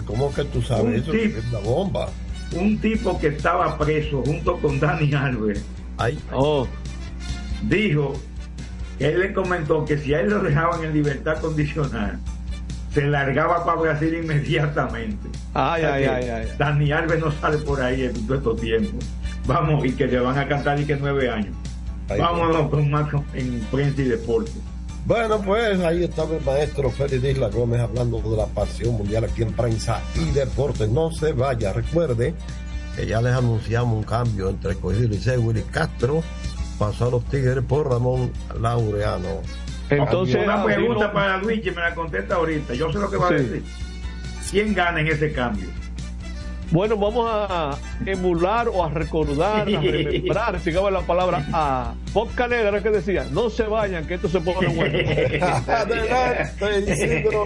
[0.05, 1.13] ¿Cómo que tú sabes eso?
[1.13, 2.09] es una bomba.
[2.53, 5.63] Un tipo que estaba preso junto con Dani Alves.
[5.97, 6.17] Ay.
[6.31, 6.65] Oh.
[7.63, 8.13] Dijo
[8.99, 12.19] él le comentó que si a él lo dejaban en libertad condicional,
[12.93, 15.27] se largaba para Brasil inmediatamente.
[15.53, 19.05] Ay, ay, ay, ay, Dani Alves no sale por ahí en todo estos tiempos.
[19.45, 21.53] Vamos, y que le van a cantar y que nueve años.
[22.07, 24.51] Vámonos con más en prensa y deporte.
[25.05, 29.43] Bueno, pues ahí estaba el maestro Félix Isla Gómez hablando de la pasión mundial aquí
[29.43, 30.87] en prensa y deporte.
[30.87, 32.33] No se vaya, recuerde
[32.95, 36.23] que ya les anunciamos un cambio entre Cogido y Willy Castro
[36.77, 39.41] pasó a los Tigres por Ramón Laureano.
[39.89, 42.73] Entonces, una pregunta para Luigi, me la contesta ahorita.
[42.73, 43.63] Yo sé lo que va a decir.
[44.49, 45.67] ¿Quién gana en ese cambio?
[46.71, 52.81] Bueno, vamos a emular o a recordar, a remembrar, sigamos la palabra, a Bob Caneda,
[52.81, 54.97] que decía, no se vayan, que esto se pone bueno.
[55.67, 57.45] Adelante, Isidro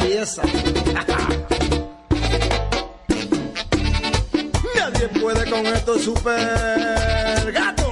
[4.75, 7.91] Nadie puede con esto super gato.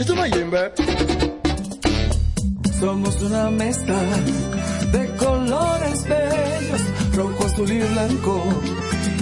[0.00, 0.72] Esto no Jimbe.
[2.80, 4.00] Somos una mezcla
[4.92, 6.80] de colores bellos,
[7.16, 8.42] rojo, azul y blanco,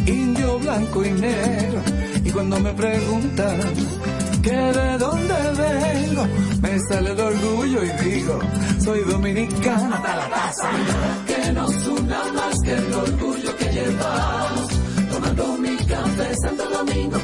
[0.06, 1.82] indio, blanco y negro.
[2.24, 3.60] Y cuando me preguntan
[4.40, 6.28] que de dónde vengo,
[6.62, 8.38] me sale el orgullo y digo,
[8.82, 10.70] soy dominicano hasta la taza.
[12.62, 14.68] Que el orgullo que llevamos,
[15.10, 17.16] tomando mi café Santo Domingo,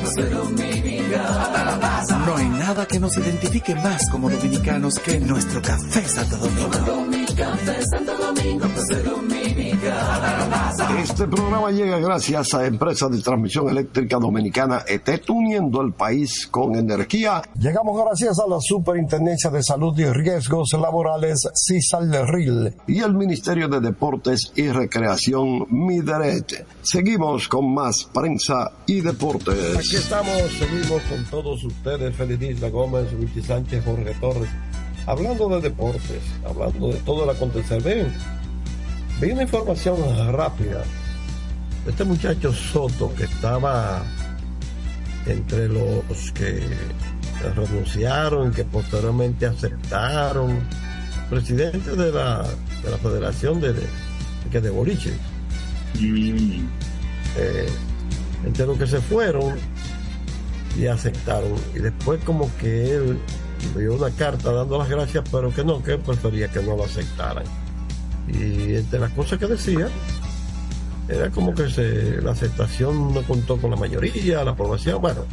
[1.15, 2.19] hasta la taza.
[2.19, 6.71] No hay nada que nos identifique más como dominicanos que nuestro café Santo Domingo.
[6.71, 9.03] Tomando mi café Santo Domingo, pues soy
[10.99, 16.75] Este programa llega gracias a Empresa de Transmisión Eléctrica Dominicana ETET, uniendo el país con
[16.75, 17.43] energía.
[17.59, 23.81] Llegamos gracias a la Superintendencia de Salud y Riesgos Laborales, CISAL-RIL, y el Ministerio de
[23.81, 26.67] Deportes y Recreación, MIDERET.
[26.83, 29.77] Seguimos con más prensa y deportes.
[29.77, 34.51] Aquí estamos, seguimos con todos ustedes, Feliz Gómez, Luis Sánchez, Jorge Torres,
[35.07, 37.83] hablando de deportes, hablando de todo el acontecer.
[37.83, 38.13] Ven,
[39.21, 39.97] Vi una información
[40.33, 40.85] rápida
[41.87, 44.03] este muchacho Soto que estaba
[45.27, 46.63] entre los que
[47.55, 50.59] renunciaron y que posteriormente aceptaron,
[51.31, 52.43] presidente de la,
[52.83, 55.13] de la Federación de, de, de Boliche.
[57.39, 57.69] Eh,
[58.45, 59.57] entre los que se fueron
[60.77, 61.55] y aceptaron.
[61.75, 63.19] Y después como que él
[63.77, 66.85] dio una carta dando las gracias, pero que no, que él prefería que no lo
[66.85, 67.45] aceptaran.
[68.29, 69.89] Y entre las cosas que decía,
[71.09, 75.01] era como que se, la aceptación no contó con la mayoría, la aprobación.
[75.01, 75.25] Bueno,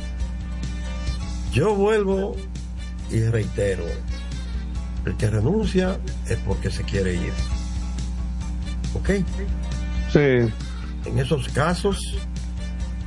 [1.52, 2.36] yo vuelvo
[3.10, 3.84] y reitero,
[5.06, 7.34] el que renuncia es porque se quiere ir.
[8.96, 9.10] ¿Ok?
[10.12, 10.52] Sí.
[11.06, 12.18] En esos casos,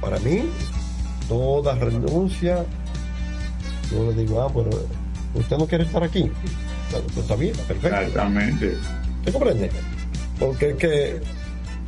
[0.00, 0.44] para mí,
[1.28, 2.64] toda renuncia,
[3.90, 4.70] yo le digo, ah, pero
[5.34, 6.30] usted no quiere estar aquí.
[6.90, 7.96] Pues está bien, perfecto.
[7.96, 8.76] Exactamente.
[9.26, 9.70] ¿Te comprende?
[10.38, 11.20] Porque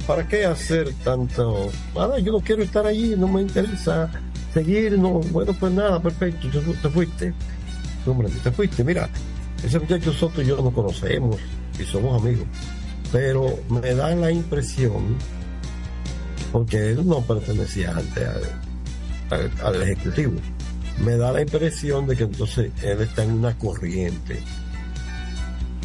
[0.09, 1.70] ¿para qué hacer tanto?
[1.95, 4.11] Nada, yo no quiero estar allí, no me interesa
[4.53, 7.32] seguir, no, bueno, pues nada, perfecto, te, te fuiste.
[8.05, 9.09] Hombre, te fuiste, mira,
[9.62, 11.36] ese muchacho Soto y yo nos conocemos
[11.78, 12.47] y somos amigos,
[13.12, 15.16] pero me da la impresión,
[16.51, 18.26] porque él no pertenecía antes
[19.62, 20.32] al Ejecutivo,
[21.05, 24.43] me da la impresión de que entonces él está en una corriente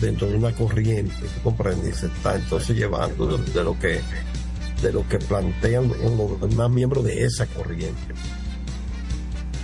[0.04, 1.98] dentro de una corriente, ¿tú comprendes?
[1.98, 4.02] Se está entonces llevando de, de lo que
[4.82, 8.14] de lo que plantean los demás miembros de esa corriente.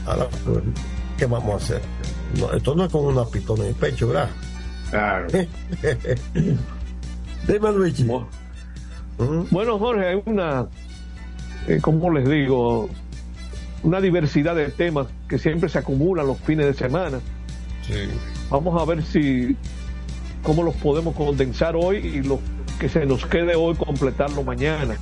[0.06, 0.64] Ahora, pues,
[1.18, 1.82] ¿qué vamos a hacer?
[2.40, 4.30] No, esto no es con una pistola en el pecho, ¿verdad?
[4.90, 5.28] Claro.
[7.48, 8.08] Dime, Luigi.
[9.52, 10.68] Bueno, Jorge, hay una,
[11.68, 12.90] eh, ¿cómo les digo?
[13.84, 17.20] Una diversidad de temas que siempre se acumulan los fines de semana.
[18.50, 19.58] Vamos a ver si,
[20.44, 22.40] cómo los podemos condensar hoy y lo
[22.80, 24.96] que se nos quede hoy completarlo mañana.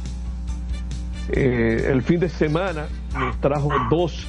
[1.30, 4.28] Eh, el fin de semana nos trajo dos.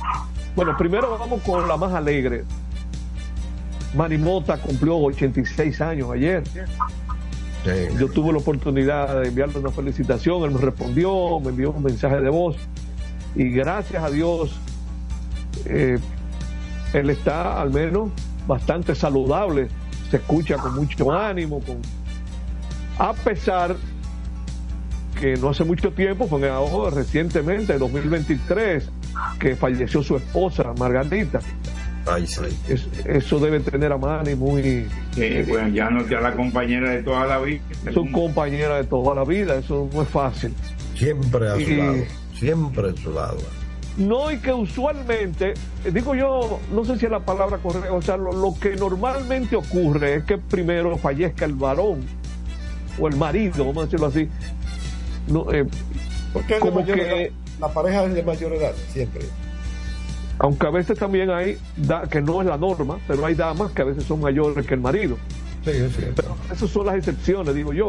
[0.57, 2.45] Bueno, primero vamos con la más alegre.
[3.95, 6.43] Marimota cumplió 86 años ayer.
[7.99, 12.21] Yo tuve la oportunidad de enviarle una felicitación, él me respondió, me envió un mensaje
[12.21, 12.57] de voz
[13.35, 14.59] y gracias a Dios
[15.67, 15.99] eh,
[16.95, 18.11] él está al menos
[18.47, 19.69] bastante saludable,
[20.11, 21.81] se escucha con mucho ánimo, con
[22.99, 23.77] a pesar
[25.19, 28.89] que no hace mucho tiempo, fue ahora recientemente, 2023,
[29.39, 31.41] que falleció su esposa, Margarita.
[33.05, 34.87] eso debe tener a Manny muy...
[35.13, 37.61] Sí, bueno, ya no ya la compañera de toda la vida.
[37.93, 40.55] Su compañera de toda la vida, eso no es fácil.
[40.95, 42.05] Siempre a su lado,
[42.35, 43.39] siempre a su lado.
[43.99, 45.55] No, y que usualmente,
[45.93, 49.57] digo yo, no sé si es la palabra correcta, o sea, lo, lo que normalmente
[49.57, 52.03] ocurre es que primero fallezca el varón
[53.01, 54.29] o el marido, vamos a decirlo así.
[55.27, 55.67] No, eh,
[56.33, 59.23] Porque como que la pareja es de mayor edad, siempre.
[60.39, 63.83] Aunque a veces también hay, da, que no es la norma, pero hay damas que
[63.83, 65.17] a veces son mayores que el marido.
[65.65, 66.23] Sí, es cierto.
[66.23, 67.89] Pero esas son las excepciones, digo yo.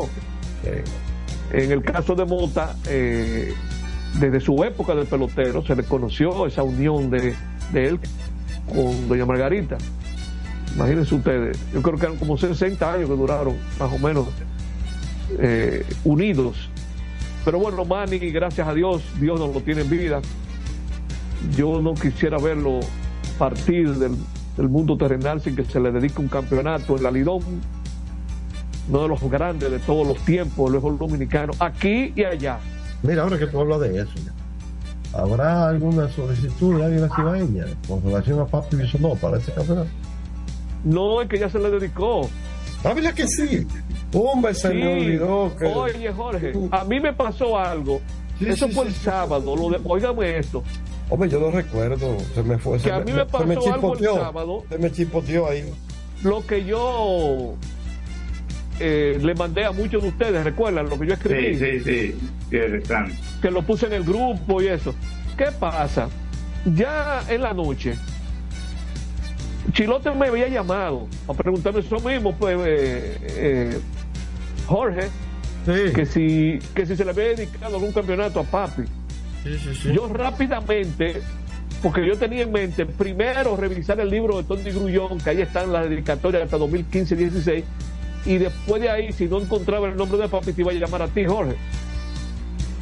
[1.52, 3.54] En el caso de Mota, eh,
[4.16, 7.36] desde su época del pelotero se le conoció esa unión de,
[7.72, 8.00] de él
[8.68, 9.78] con doña Margarita.
[10.76, 14.28] Imagínense ustedes, yo creo que eran como 60 años que duraron, más o menos,
[15.40, 16.70] eh, unidos.
[17.44, 20.22] Pero bueno, Manny, gracias a Dios, Dios nos lo tiene en vida.
[21.56, 22.80] Yo no quisiera verlo
[23.38, 24.18] partir del,
[24.58, 27.42] mundo terrenal sin que se le dedique un campeonato en la Lidón,
[28.90, 32.60] uno de los grandes de todos los tiempos, el dominicano, aquí y allá.
[33.04, 34.12] Mira, ahora que tú hablas de eso,
[35.14, 39.90] ¿habrá alguna solicitud de alguien a ella con relación a Papi no para este campeonato?
[40.84, 42.30] No, es que ya se le dedicó.
[42.84, 43.68] Ah, que sí.
[44.14, 45.66] Hombre, se me olvidó que...
[45.66, 48.02] Oye, Jorge, a mí me pasó algo.
[48.40, 49.56] Eso fue el sábado.
[49.56, 49.80] Lo de...
[49.84, 50.64] Óigame esto.
[51.10, 52.18] Hombre, yo lo recuerdo.
[52.34, 52.78] Se me fue.
[52.78, 54.64] Que a mí me, pasó algo el sábado.
[54.70, 55.70] Se me chipoteó ahí.
[56.24, 57.56] Lo que yo
[58.80, 61.56] eh, le mandé a muchos de ustedes, ¿recuerdan lo que yo escribí?
[61.56, 62.16] Sí, sí,
[62.52, 63.10] sí.
[63.42, 64.96] Que lo puse en el grupo y eso.
[65.38, 66.10] ¿Qué pasa?
[66.66, 67.96] Ya en la noche,
[69.74, 73.80] Chilote me había llamado a preguntarme eso mismo, pues, eh, eh,
[74.66, 75.10] Jorge,
[75.66, 78.84] que, si, que si se le había dedicado algún campeonato a papi.
[79.94, 81.22] yo rápidamente,
[81.82, 85.72] porque yo tenía en mente primero revisar el libro de Tony Grullón, que ahí están
[85.72, 87.64] las dedicatorias hasta 2015-16,
[88.26, 91.04] y después de ahí, si no encontraba el nombre de papi, te iba a llamar
[91.04, 91.56] a ti, Jorge.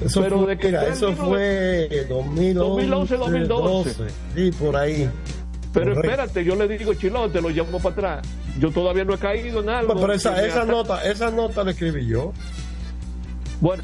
[0.03, 4.07] Eso Pero fue, de que eso fue 2011, 2012.
[4.35, 5.09] Sí, por ahí.
[5.73, 8.27] Pero espérate, yo le digo, Chilote, lo llamo para atrás.
[8.59, 9.95] Yo todavía no he caído en algo.
[9.95, 12.31] Pero esa, esa nota, esa nota la escribí yo.
[13.59, 13.81] Bueno,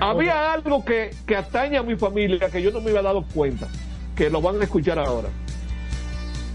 [0.00, 3.66] había algo que, que atañe a mi familia que yo no me había dado cuenta,
[4.14, 5.28] que lo van a escuchar ahora.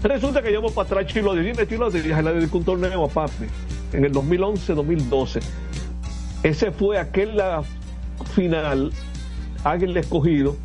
[0.02, 3.44] Resulta que llamo para atrás Chilote, dime Chilote, y le dedicó un torneo a papi
[3.92, 5.40] en el 2011-2012.
[6.42, 7.40] Ese fue aquel
[8.34, 8.92] final,
[9.64, 10.56] alguien le escogido,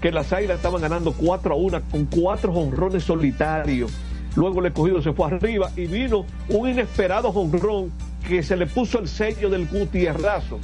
[0.00, 3.92] que las águilas estaban ganando 4 a 1 con cuatro jonrones solitarios.
[4.36, 7.92] Luego el escogido se fue arriba y vino un inesperado jonrón
[8.26, 10.58] que se le puso el sello del Gutierrazo.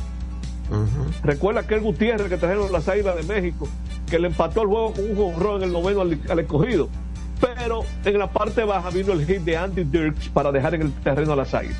[1.22, 3.68] Recuerda aquel Gutiérrez que trajeron las águilas de México,
[4.08, 6.88] que le empató el juego con un jonrón en el noveno al, escogido.
[7.40, 10.92] Pero en la parte baja vino el hit de Andy Dirks para dejar en el
[10.92, 11.78] terreno a las águilas.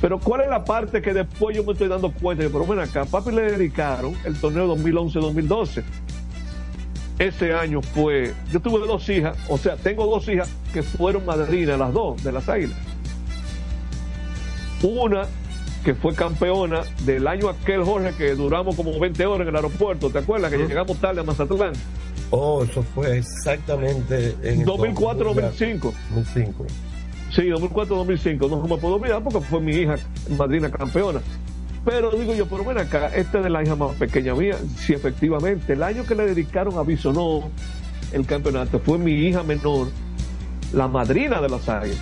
[0.00, 2.44] Pero ¿cuál es la parte que después yo me estoy dando cuenta?
[2.44, 5.84] Pero bueno, acá, papi le dedicaron el torneo 2011-2012
[7.20, 11.78] ese año fue, yo tuve dos hijas, o sea, tengo dos hijas que fueron madrinas,
[11.78, 12.78] las dos, de las águilas.
[14.82, 15.26] Una
[15.84, 20.08] que fue campeona del año aquel, Jorge, que duramos como 20 horas en el aeropuerto,
[20.08, 20.50] ¿te acuerdas?
[20.50, 21.74] Que llegamos tarde a Mazatlán.
[22.30, 25.92] Oh, eso fue exactamente en 2004-2005.
[26.14, 26.66] 2005.
[27.32, 28.48] Sí, 2004-2005.
[28.48, 29.96] No me puedo olvidar porque fue mi hija
[30.36, 31.20] madrina campeona.
[31.84, 34.56] Pero digo yo, pero ven acá, esta es de la hija más pequeña mía.
[34.76, 37.50] Si efectivamente, el año que le dedicaron a Bisonó
[38.12, 39.88] el campeonato fue mi hija menor,
[40.72, 41.98] la madrina de las águilas.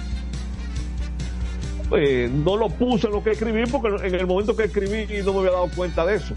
[1.96, 5.32] Eh, no lo puse en lo que escribí porque en el momento que escribí no
[5.32, 6.34] me había dado cuenta de eso.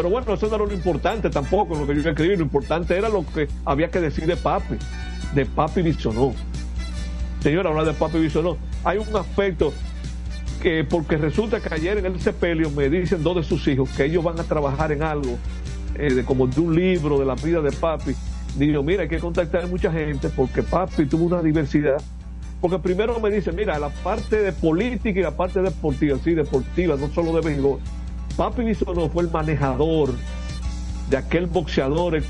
[0.00, 2.38] Pero bueno, eso no era lo importante tampoco, lo que yo iba a escribir.
[2.38, 4.76] Lo importante era lo que había que decir de Papi,
[5.34, 6.32] de Papi Bisonó.
[7.42, 8.56] Señor, hablar de Papi Bisonó.
[8.82, 9.74] Hay un aspecto
[10.62, 14.06] que, porque resulta que ayer en el sepelio me dicen dos de sus hijos que
[14.06, 15.36] ellos van a trabajar en algo,
[15.96, 18.14] eh, como de un libro de la vida de Papi.
[18.56, 22.00] Digo, mira, hay que contactar a mucha gente porque Papi tuvo una diversidad.
[22.62, 26.96] Porque primero me dicen, mira, la parte de política y la parte deportiva, sí, deportiva,
[26.96, 27.80] no solo de béisbol
[28.36, 30.14] Papi Bisonó fue el manejador
[31.08, 32.26] de aquel boxeador ex-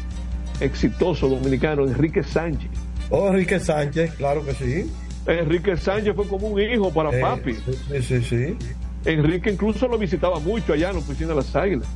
[0.61, 2.71] exitoso dominicano, Enrique Sánchez.
[3.11, 4.91] Oh, Enrique Sánchez, claro que sí.
[5.27, 7.55] Enrique Sánchez fue como un hijo para Eh, Papi.
[7.55, 8.57] Sí, sí, sí.
[9.05, 11.87] Enrique incluso lo visitaba mucho allá en la oficina de las Águilas.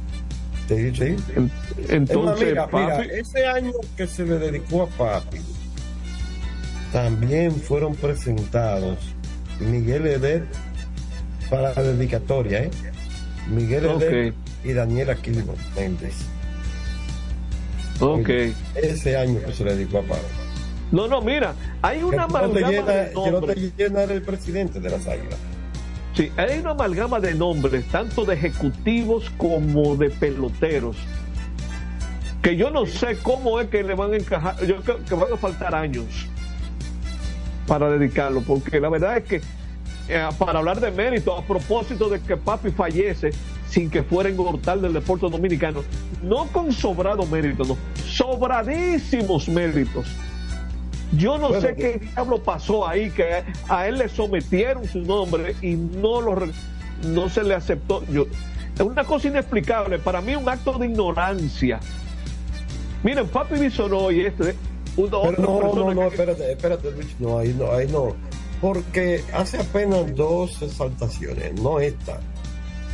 [0.69, 1.17] Sí, sí.
[1.37, 1.51] En-
[1.89, 5.39] entonces, mira, Papi, mira, ese año que se le dedicó a Papi,
[6.93, 8.99] también fueron presentados
[9.61, 10.47] Miguel Eder
[11.51, 12.71] para la dedicatoria, ¿eh?
[13.49, 14.35] Miguel Eder Ok.
[14.65, 15.45] y Daniel Aquino
[15.77, 16.15] Méndez.
[18.01, 18.29] ok.
[18.75, 20.21] Ese año que se le dedicó a Papi.
[20.93, 23.73] No, no, mira, hay una Que amalgama llena- de que no te nombres.
[23.77, 25.39] llena el presidente de las águilas.
[26.15, 30.97] Sí, hay una amalgama de nombres, tanto de ejecutivos como de peloteros,
[32.43, 35.33] que yo no sé cómo es que le van a encajar, yo creo que van
[35.33, 36.05] a faltar años
[37.67, 39.41] para dedicarlo, porque la verdad es que
[40.09, 43.31] eh, para hablar de mérito, a propósito de que Papi fallece
[43.69, 45.83] sin que fuera inmortal del deporte dominicano,
[46.23, 47.77] no con sobrado mérito, no,
[48.07, 50.07] sobradísimos méritos.
[51.13, 55.55] Yo no Bueno, sé qué diablo pasó ahí, que a él le sometieron su nombre
[55.63, 56.51] y no lo re-
[57.07, 58.03] no se le aceptó.
[58.11, 58.27] Yo,
[58.75, 61.79] es una cosa inexplicable, para mí un acto de ignorancia.
[63.03, 64.55] Miren, Papi Bisonó y este,
[64.97, 67.87] una Pero otra no, persona no, no, que- espérate, espérate, Luis, no, ahí no, ahí
[67.91, 68.17] no.
[68.65, 72.19] Porque hace apenas dos exaltaciones, no esta,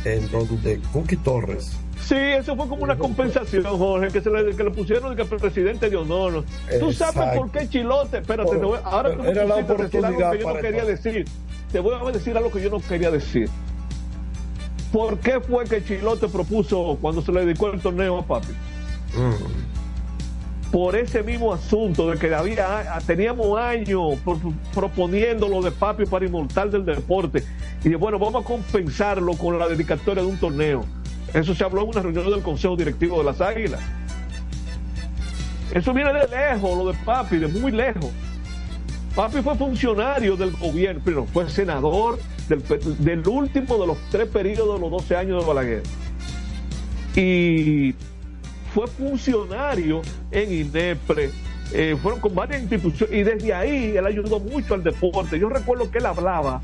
[0.03, 4.65] en donde Cookie Torres Sí, eso fue como una compensación, Jorge, que, se le, que
[4.65, 6.43] le pusieron que presidente de honor.
[6.77, 8.17] Tú sabes por qué Chilote.
[8.17, 10.59] Espérate, Por- te voy- ahora tú me era la decir algo oportunidad que yo no
[10.59, 11.25] quería decir.
[11.71, 13.49] Te voy a decir algo que yo no quería decir.
[14.91, 18.51] ¿Por qué fue que Chilote propuso cuando se le dedicó el torneo a Papi?
[20.71, 24.39] Por ese mismo asunto de que había, teníamos años pro-
[24.73, 27.43] proponiendo lo de Papi para inmortal del deporte.
[27.83, 30.85] Y bueno, vamos a compensarlo con la dedicatoria de un torneo.
[31.33, 33.81] Eso se habló en una reunión del Consejo Directivo de las Águilas.
[35.73, 38.09] Eso viene de lejos, lo de Papi, de muy lejos.
[39.15, 42.17] Papi fue funcionario del gobierno, pero fue senador
[42.47, 42.63] del,
[42.99, 45.83] del último de los tres periodos de los 12 años de Balaguer.
[47.15, 47.93] Y
[48.73, 50.01] fue funcionario
[50.31, 51.29] en INEPRE,
[51.73, 55.39] eh, fueron con varias instituciones, y desde ahí él ayudó mucho al deporte.
[55.39, 56.61] Yo recuerdo que él hablaba,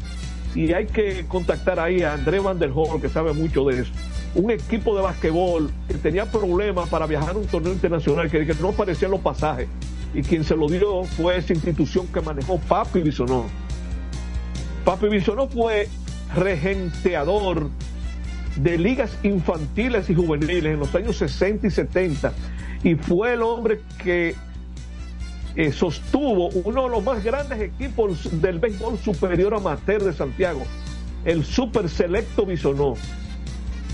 [0.56, 3.92] y hay que contactar ahí a André Van der que sabe mucho de eso.
[4.36, 8.54] Un equipo de basquetbol que tenía problemas para viajar a un torneo internacional, que, que
[8.56, 9.68] no aparecían los pasajes.
[10.14, 13.46] Y quien se lo dio fue esa institución que manejó Papi Bisonó.
[14.86, 15.90] Papi Bisonó fue
[16.36, 17.70] regenteador
[18.58, 22.34] de ligas infantiles y juveniles en los años 60 y 70
[22.84, 24.36] y fue el hombre que
[25.56, 30.64] eh, sostuvo uno de los más grandes equipos del béisbol superior amateur de Santiago,
[31.26, 32.94] el Super Selecto Bisonó.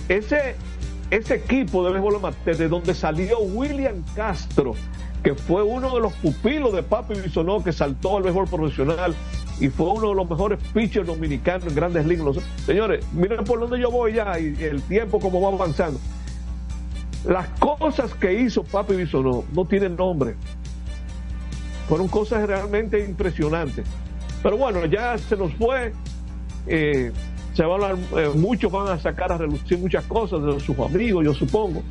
[0.10, 0.56] Ese,
[1.10, 4.76] ese equipo de béisbol amateur de donde salió William Castro,
[5.24, 9.16] que fue uno de los pupilos de Papi Bisonó que saltó al béisbol profesional
[9.60, 12.36] y fue uno de los mejores pitchers dominicanos en grandes ligas.
[12.66, 16.00] Señores, miren por dónde yo voy ya y el tiempo como va avanzando.
[17.26, 20.36] Las cosas que hizo Papi Bisonó no tienen nombre.
[21.88, 23.86] Fueron cosas realmente impresionantes.
[24.42, 25.94] Pero bueno, ya se nos fue.
[26.68, 27.14] Eh,
[27.54, 31.24] se va a eh, muchos van a sacar a relucir muchas cosas de sus amigos,
[31.24, 31.84] yo supongo.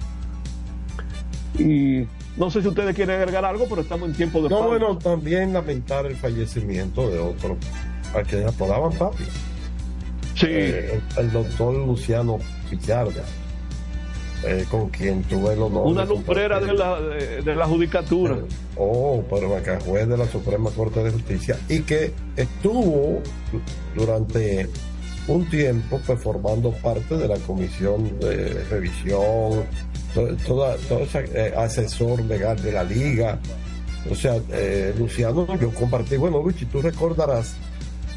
[1.59, 2.07] Y
[2.37, 4.69] no sé si ustedes quieren agregar algo, pero estamos en tiempo de No, pausa.
[4.69, 7.57] bueno, también lamentar el fallecimiento de otro,
[8.15, 9.25] al que apodaban papi.
[10.35, 10.47] Sí.
[10.49, 12.39] Eh, el, el doctor Luciano
[12.71, 13.23] Picharda,
[14.45, 15.87] eh, con quien tuve el honor.
[15.87, 18.39] Una lumbrera de la, de, de la judicatura.
[18.77, 23.21] Oh, pero acá juez de la Suprema Corte de Justicia y que estuvo
[23.95, 24.69] durante
[25.29, 29.65] un tiempo pues, formando parte de la comisión de revisión,
[30.15, 33.39] to- toda, todo ese eh, asesor legal de la liga.
[34.11, 37.55] O sea, eh, Luciano, yo compartí, bueno, Luchi, tú recordarás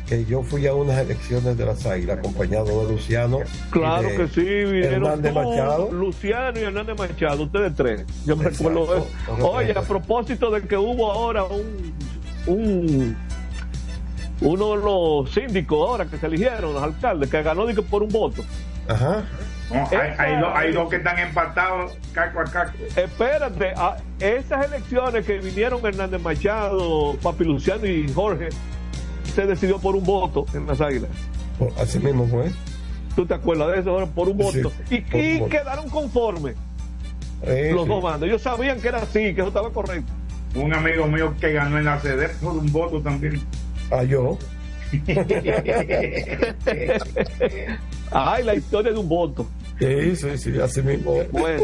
[0.08, 3.40] que yo fui a unas elecciones de las Águilas acompañado de Luciano.
[3.72, 5.92] Claro de que sí, vinieron Hernández tú, Machado.
[5.92, 8.06] Luciano y Hernández Machado, ustedes tres.
[8.26, 8.70] Yo me Exacto.
[8.70, 9.48] recuerdo eso.
[9.48, 11.94] Oye, a propósito de que hubo ahora un,
[12.48, 13.18] un
[14.42, 18.44] uno de los síndicos ahora que se eligieron, los alcaldes, que ganó por un voto.
[18.88, 19.24] Ajá.
[19.74, 22.78] Hay, dos que están empatados, caco a caco.
[22.96, 28.50] Espérate, a esas elecciones que vinieron Hernández Machado, Papi Luciano y Jorge,
[29.34, 31.10] se decidió por un voto en las águilas.
[31.80, 32.52] Así mismo fue.
[33.16, 34.10] ¿Tú te acuerdas de eso?
[34.14, 34.72] Por un voto.
[34.90, 36.56] y, quedaron conformes
[37.44, 38.28] los dos bandos.
[38.28, 40.12] Ellos sabían que era así, que eso estaba correcto.
[40.56, 43.42] Un amigo mío que ganó en la sede por un voto también.
[43.92, 44.38] Ah, yo.
[48.12, 49.48] Ay, la historia de un voto.
[49.80, 51.16] Sí, sí, sí, así mismo.
[51.32, 51.64] Bueno,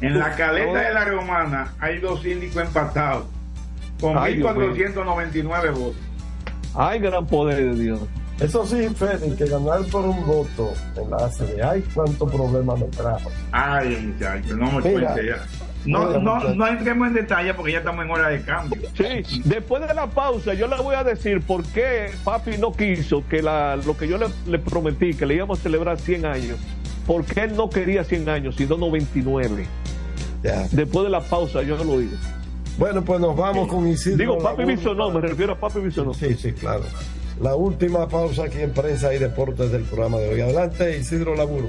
[0.00, 3.26] en la caleta de la romana hay dos síndicos empatados
[4.00, 5.96] con 1.499 votos.
[6.74, 8.00] Ay, gran poder de Dios.
[8.40, 12.86] Eso sí, Fede, que ganar por un voto en la ACD, ay, cuánto problema me
[12.86, 13.30] trajo.
[13.52, 15.46] Ay, muchachos, no me cuente ya.
[15.84, 18.88] No, no, no entremos en detalle porque ya estamos en hora de cambio.
[18.96, 23.24] Sí, después de la pausa yo le voy a decir por qué papi no quiso
[23.28, 26.58] que la, lo que yo le, prometí, que le íbamos a celebrar 100 años,
[27.06, 29.66] por qué él no quería 100 años, sino 99.
[30.42, 30.66] Ya.
[30.70, 32.16] Después de la pausa yo lo digo.
[32.78, 34.16] Bueno, pues nos vamos con Isidro.
[34.18, 36.14] Digo, papi no, me refiero a papi no.
[36.14, 36.84] Sí, sí, claro.
[37.40, 40.40] La última pausa aquí en Prensa y Deportes del programa de hoy.
[40.40, 41.68] Adelante, Isidro Laburo.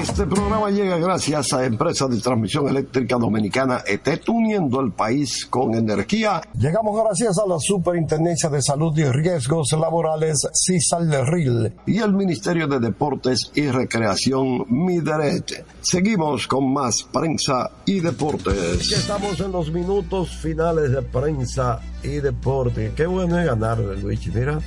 [0.00, 5.74] Este programa llega gracias a Empresa de Transmisión Eléctrica Dominicana ET, uniendo el país con
[5.74, 6.40] energía.
[6.58, 12.80] Llegamos gracias a la Superintendencia de Salud y Riesgos Laborales, CISALRIL, y el Ministerio de
[12.80, 15.64] Deportes y Recreación, MIDERET.
[15.80, 18.90] Seguimos con más prensa y deportes.
[18.92, 22.92] estamos en los minutos finales de prensa y deporte.
[22.96, 24.30] Qué bueno es ganar, Luigi.
[24.30, 24.58] Mira,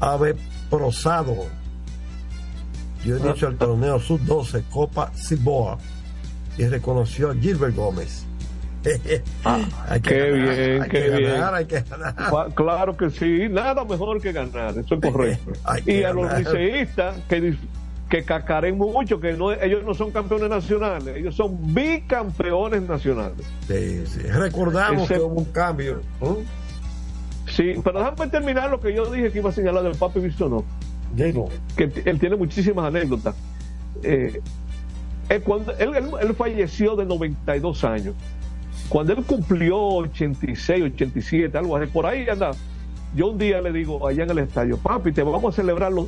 [0.00, 0.36] Ave
[0.70, 1.59] Prosado
[3.04, 5.78] yo he dicho el torneo Sub-12 Copa Ciboa
[6.58, 8.26] y reconoció a Gilbert Gómez.
[9.44, 11.32] Hay que Qué ganar, bien, hay qué que bien.
[11.32, 12.16] ganar, hay que ganar.
[12.16, 15.52] Cla- Claro que sí, nada mejor que ganar, eso es correcto.
[15.86, 17.56] Y a los liceístas que,
[18.08, 23.44] que cacaren mucho, que no, ellos no son campeones nacionales, ellos son bicampeones nacionales.
[23.68, 24.20] Sí, sí.
[24.22, 26.00] Recordamos Ese- que hubo un cambio.
[26.22, 26.38] ¿no?
[27.48, 30.64] Sí, pero déjame terminar lo que yo dije que iba a señalar del Papi Bisonó.
[31.76, 33.34] Que él tiene muchísimas anécdotas.
[34.02, 34.40] Eh,
[35.28, 38.14] él, cuando, él, él- él falleció de 92 años.
[38.88, 42.50] Cuando él cumplió 86, 87, algo así, por ahí anda.
[43.14, 46.06] Yo un día le digo allá en el estadio, papi, te vamos a celebrar los,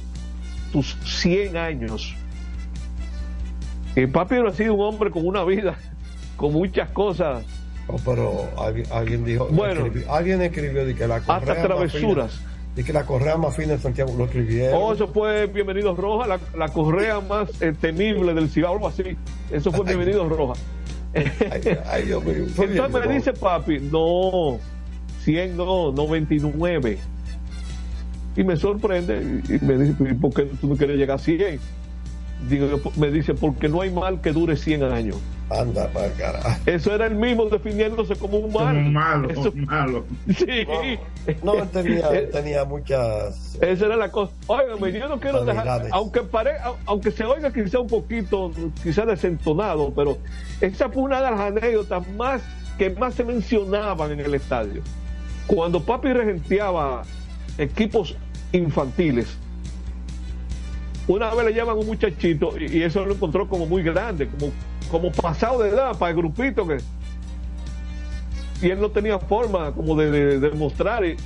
[0.72, 2.14] tus 100 años.
[3.96, 5.74] Y papi ha sido un hombre con una vida,
[6.36, 7.44] con muchas cosas,
[7.88, 9.84] Oh, pero alguien, alguien dijo, Bueno.
[9.86, 12.40] escribió- alguien escribió de que la correa hasta travesuras.
[12.74, 14.80] De que la correa más fina de Santiago lo escribieron.
[14.80, 19.16] Oh, eso fue Bienvenidos Roja, la, la correa más eh, temible del cigarro, algo así.
[19.50, 20.54] Eso fue Bienvenidos Roja.
[21.90, 24.58] Ay, Dios mío, fue bien, Entonces me dice papi, no,
[25.24, 26.98] 100 no, 99.
[28.34, 31.60] Y me sorprende y me dice, "¿Y ¿por qué tú no quieres llegar a 100?
[32.49, 35.16] Digo, me dice, porque no hay mal que dure 100 años.
[35.51, 36.49] Anda para carajo.
[36.64, 38.74] Eso era el mismo definiéndose como un mal.
[38.76, 40.05] Un malo, Eso- un malo.
[40.36, 40.66] Sí.
[41.43, 43.57] No, él tenía, él tenía muchas.
[43.61, 44.32] Esa era la cosa.
[44.47, 46.53] Óigame, yo no quiero dejar, aunque pare,
[46.86, 48.51] aunque se oiga quizá un poquito,
[48.82, 50.18] quizá desentonado, pero
[50.61, 52.43] esa fue una de las anécdotas más
[52.78, 54.82] que más se mencionaban en el estadio.
[55.47, 57.03] Cuando papi regenteaba
[57.59, 58.16] equipos
[58.53, 59.36] infantiles,
[61.09, 64.28] una vez le llaman a un muchachito y, y eso lo encontró como muy grande,
[64.28, 64.53] como,
[64.90, 66.78] como pasado de edad para el grupito que
[68.62, 71.16] y él no tenía forma como de, de, de mostrar y,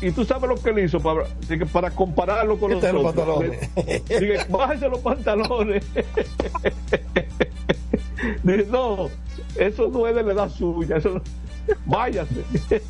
[0.00, 1.24] y tú sabes lo que él hizo para,
[1.72, 3.68] para compararlo con los pantalones.
[4.06, 5.84] Dije, bájese los pantalones.
[8.44, 9.08] Dije, no,
[9.56, 11.22] eso no es de la edad suya, eso no-
[11.86, 12.44] váyase.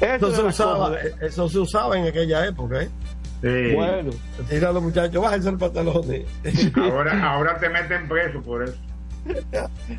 [0.00, 1.26] Eso se, usaba, cosa.
[1.26, 2.88] eso se usaba en aquella época, ¿eh?
[3.42, 3.74] Sí.
[3.74, 4.10] Bueno,
[4.48, 6.24] Tira a los muchachos, bájense los pantalones.
[6.76, 8.76] Ahora, ahora te meten preso por eso.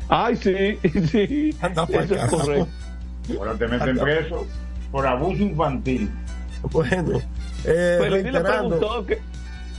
[0.08, 0.78] ay, sí,
[1.08, 2.68] sí, Anda eso es correcto.
[3.38, 4.46] Ahora te meten preso
[4.90, 6.10] por abuso infantil.
[6.72, 7.18] Bueno,
[7.64, 9.14] eh, Pero reiterando, que.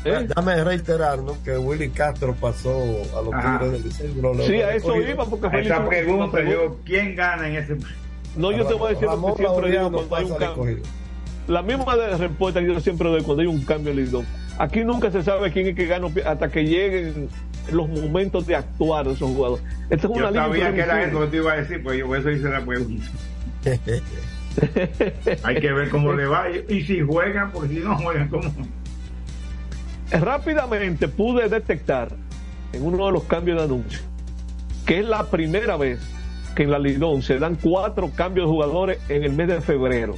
[0.05, 0.25] ¿eh?
[0.27, 1.41] déjame reiterar ¿no?
[1.43, 2.71] que Willy Castro pasó
[3.17, 3.59] a los Ajá.
[3.59, 4.45] Tigres del Liceo.
[4.45, 6.41] Sí, a eso iba porque fue Esa pregunta, pregunta.
[6.43, 7.77] yo, ¿quién gana en ese?
[8.35, 10.77] No, yo te voy a decir lo que siempre digo cuando hay un cambio.
[11.47, 14.25] La misma respuesta que yo siempre doy cuando hay un cambio en Lidón.
[14.57, 17.29] Aquí nunca se sabe quién es que gana hasta que lleguen
[17.71, 19.63] los momentos de actuar de esos jugadores.
[19.89, 21.99] Esta es una Yo liga sabía que era eso que te iba a decir, pues
[21.99, 23.05] yo eso hice la pregunta.
[25.43, 26.45] Hay que ver cómo le va.
[26.67, 28.51] Y si juegan, porque si no juegan, ¿cómo?
[30.11, 32.09] Rápidamente pude detectar
[32.73, 33.99] en uno de los cambios de anuncio
[34.87, 35.99] que es la primera vez
[36.55, 40.15] que en la Lidón se dan cuatro cambios de jugadores en el mes de febrero.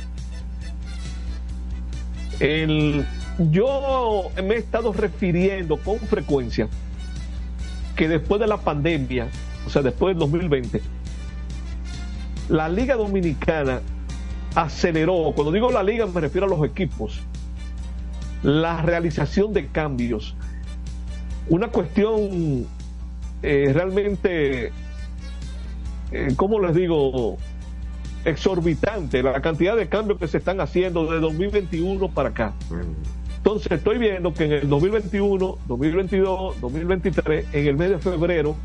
[2.40, 3.06] El,
[3.38, 6.68] yo me he estado refiriendo con frecuencia
[7.96, 9.28] que después de la pandemia,
[9.68, 10.82] o sea, después del 2020,
[12.50, 13.82] la Liga Dominicana
[14.56, 17.22] aceleró, cuando digo la liga me refiero a los equipos,
[18.44, 20.36] la realización de cambios.
[21.50, 22.66] Una cuestión
[23.42, 24.72] eh, realmente,
[26.12, 27.38] eh, ¿cómo les digo?
[28.30, 32.54] Exorbitante, la cantidad de cambios que se están haciendo de 2021 para acá.
[33.38, 38.56] Entonces estoy viendo que en el 2021, 2022, 2023, en el mes de febrero,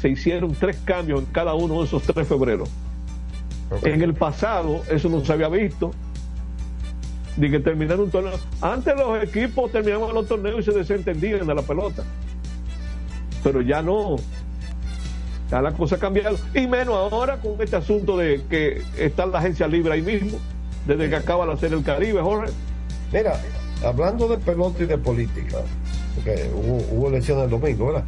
[0.00, 2.68] se hicieron tres cambios en cada uno de esos tres febreros.
[3.82, 5.92] En el pasado eso no se había visto.
[7.36, 8.34] De que terminar un torneo.
[8.60, 12.04] Antes los equipos terminaban los torneos y se desentendían de la pelota.
[13.42, 14.16] Pero ya no.
[15.54, 16.36] Ya la cosa ha cambiado.
[16.52, 20.36] Y menos ahora con este asunto de que está la agencia libre ahí mismo,
[20.84, 22.52] desde que acaba la serie del Caribe, Jorge.
[23.12, 23.40] Mira,
[23.84, 25.58] hablando de pelota y de política,
[26.16, 28.04] porque hubo, hubo elecciones el domingo, ¿verdad?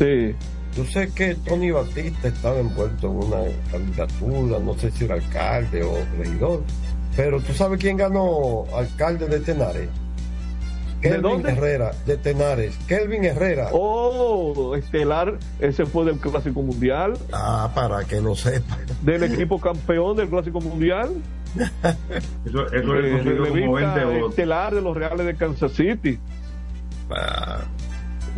[0.00, 0.34] Sí.
[0.76, 5.84] Yo sé que Tony Batista estaba envuelto en una candidatura, no sé si era alcalde
[5.84, 6.64] o regidor,
[7.14, 9.88] pero tú sabes quién ganó alcalde de Tenares.
[11.00, 11.50] Kelvin dónde?
[11.52, 12.76] Herrera, de Tenares.
[12.88, 13.68] Kelvin Herrera.
[13.72, 17.14] Oh, Estelar, ese fue del Clásico Mundial.
[17.32, 18.78] Ah, para que lo sepa.
[19.02, 21.10] Del equipo campeón del Clásico Mundial.
[22.44, 24.30] Eso, eso le Eh, consiguió como revista 20 votos.
[24.30, 26.18] Estelar de los Reales de Kansas City.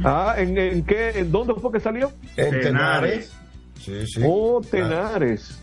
[0.05, 1.11] Ah, ¿en, en qué?
[1.19, 2.13] ¿En dónde fue que salió?
[2.37, 3.33] En Tenares.
[3.81, 4.23] Sí, sí.
[4.25, 5.61] Oh, Tenares.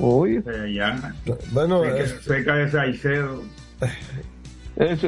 [0.00, 0.42] Oye.
[0.74, 1.14] ya.
[1.52, 3.42] Bueno, cerca, es- cerca de Saicedo.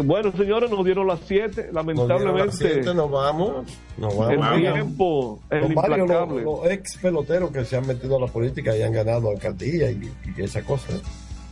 [0.04, 1.44] Bueno, señores, nos dieron las 7.
[1.46, 3.64] Nos dieron Lamentablemente, las siete, nos vamos.
[3.96, 4.52] Nos vamos.
[4.56, 6.42] el tiempo, el Son varios los, implacable.
[6.42, 10.10] los ex peloteros que se han metido a la política y han ganado alcaldía y,
[10.36, 10.92] y esa cosa.
[10.92, 11.00] ¿eh?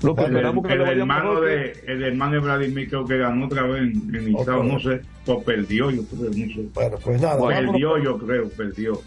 [0.03, 2.89] Lo que El, esperamos que el le vaya hermano mejor de, el hermano de Vladimir
[2.89, 4.73] creo que ganó otra vez en, en Estado, Otro.
[4.73, 6.67] no sé, o perdió, yo creo, no sé.
[6.75, 9.01] Bueno, pues nada, perdió, por- yo creo, perdió.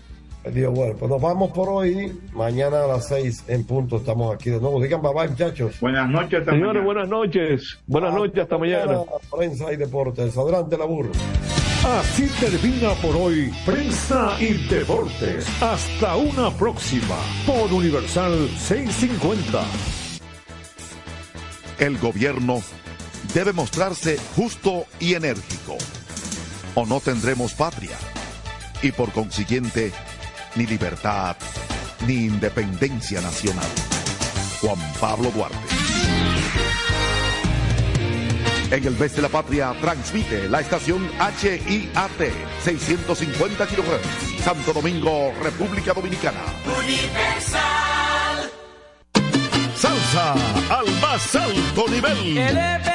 [0.54, 2.18] Dios, bueno, pues nos vamos por hoy.
[2.34, 4.82] Mañana a las seis en punto estamos aquí de nuevo.
[4.82, 5.80] Digan bye bye, muchachos.
[5.80, 6.86] Buenas noches, hasta Señores, mañana.
[6.86, 7.80] buenas noches.
[7.88, 9.00] Buenas noches, hasta mañana.
[9.36, 10.38] Prensa y deportes.
[10.38, 11.12] Adelante, la burro.
[12.00, 15.46] Así termina por hoy Prensa y Deportes.
[15.62, 17.16] Hasta una próxima
[17.46, 19.64] por Universal 650.
[21.78, 22.62] El gobierno
[23.36, 25.78] debe mostrarse justo y enérgico.
[26.74, 27.98] O no tendremos patria.
[28.82, 29.92] Y por consiguiente,
[30.56, 31.36] ni libertad,
[32.08, 33.68] ni independencia nacional.
[34.62, 35.58] Juan Pablo Duarte.
[38.72, 42.32] En el mes de la patria transmite la estación HIAT
[42.64, 44.44] 650 kHz.
[44.44, 46.42] Santo Domingo, República Dominicana.
[46.66, 48.52] Universal.
[49.76, 50.34] Salsa
[50.70, 52.95] al más alto nivel.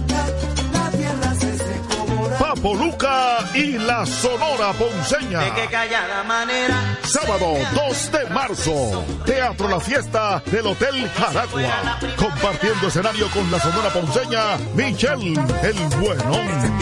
[2.53, 5.39] Papo Luca y la Sonora Ponceña.
[5.39, 6.97] De que callada manera.
[7.01, 11.97] Sábado 2 de marzo, Teatro La Fiesta del Hotel Jaragua.
[12.17, 16.81] Compartiendo escenario con la Sonora Ponceña, Michelle el Buenón.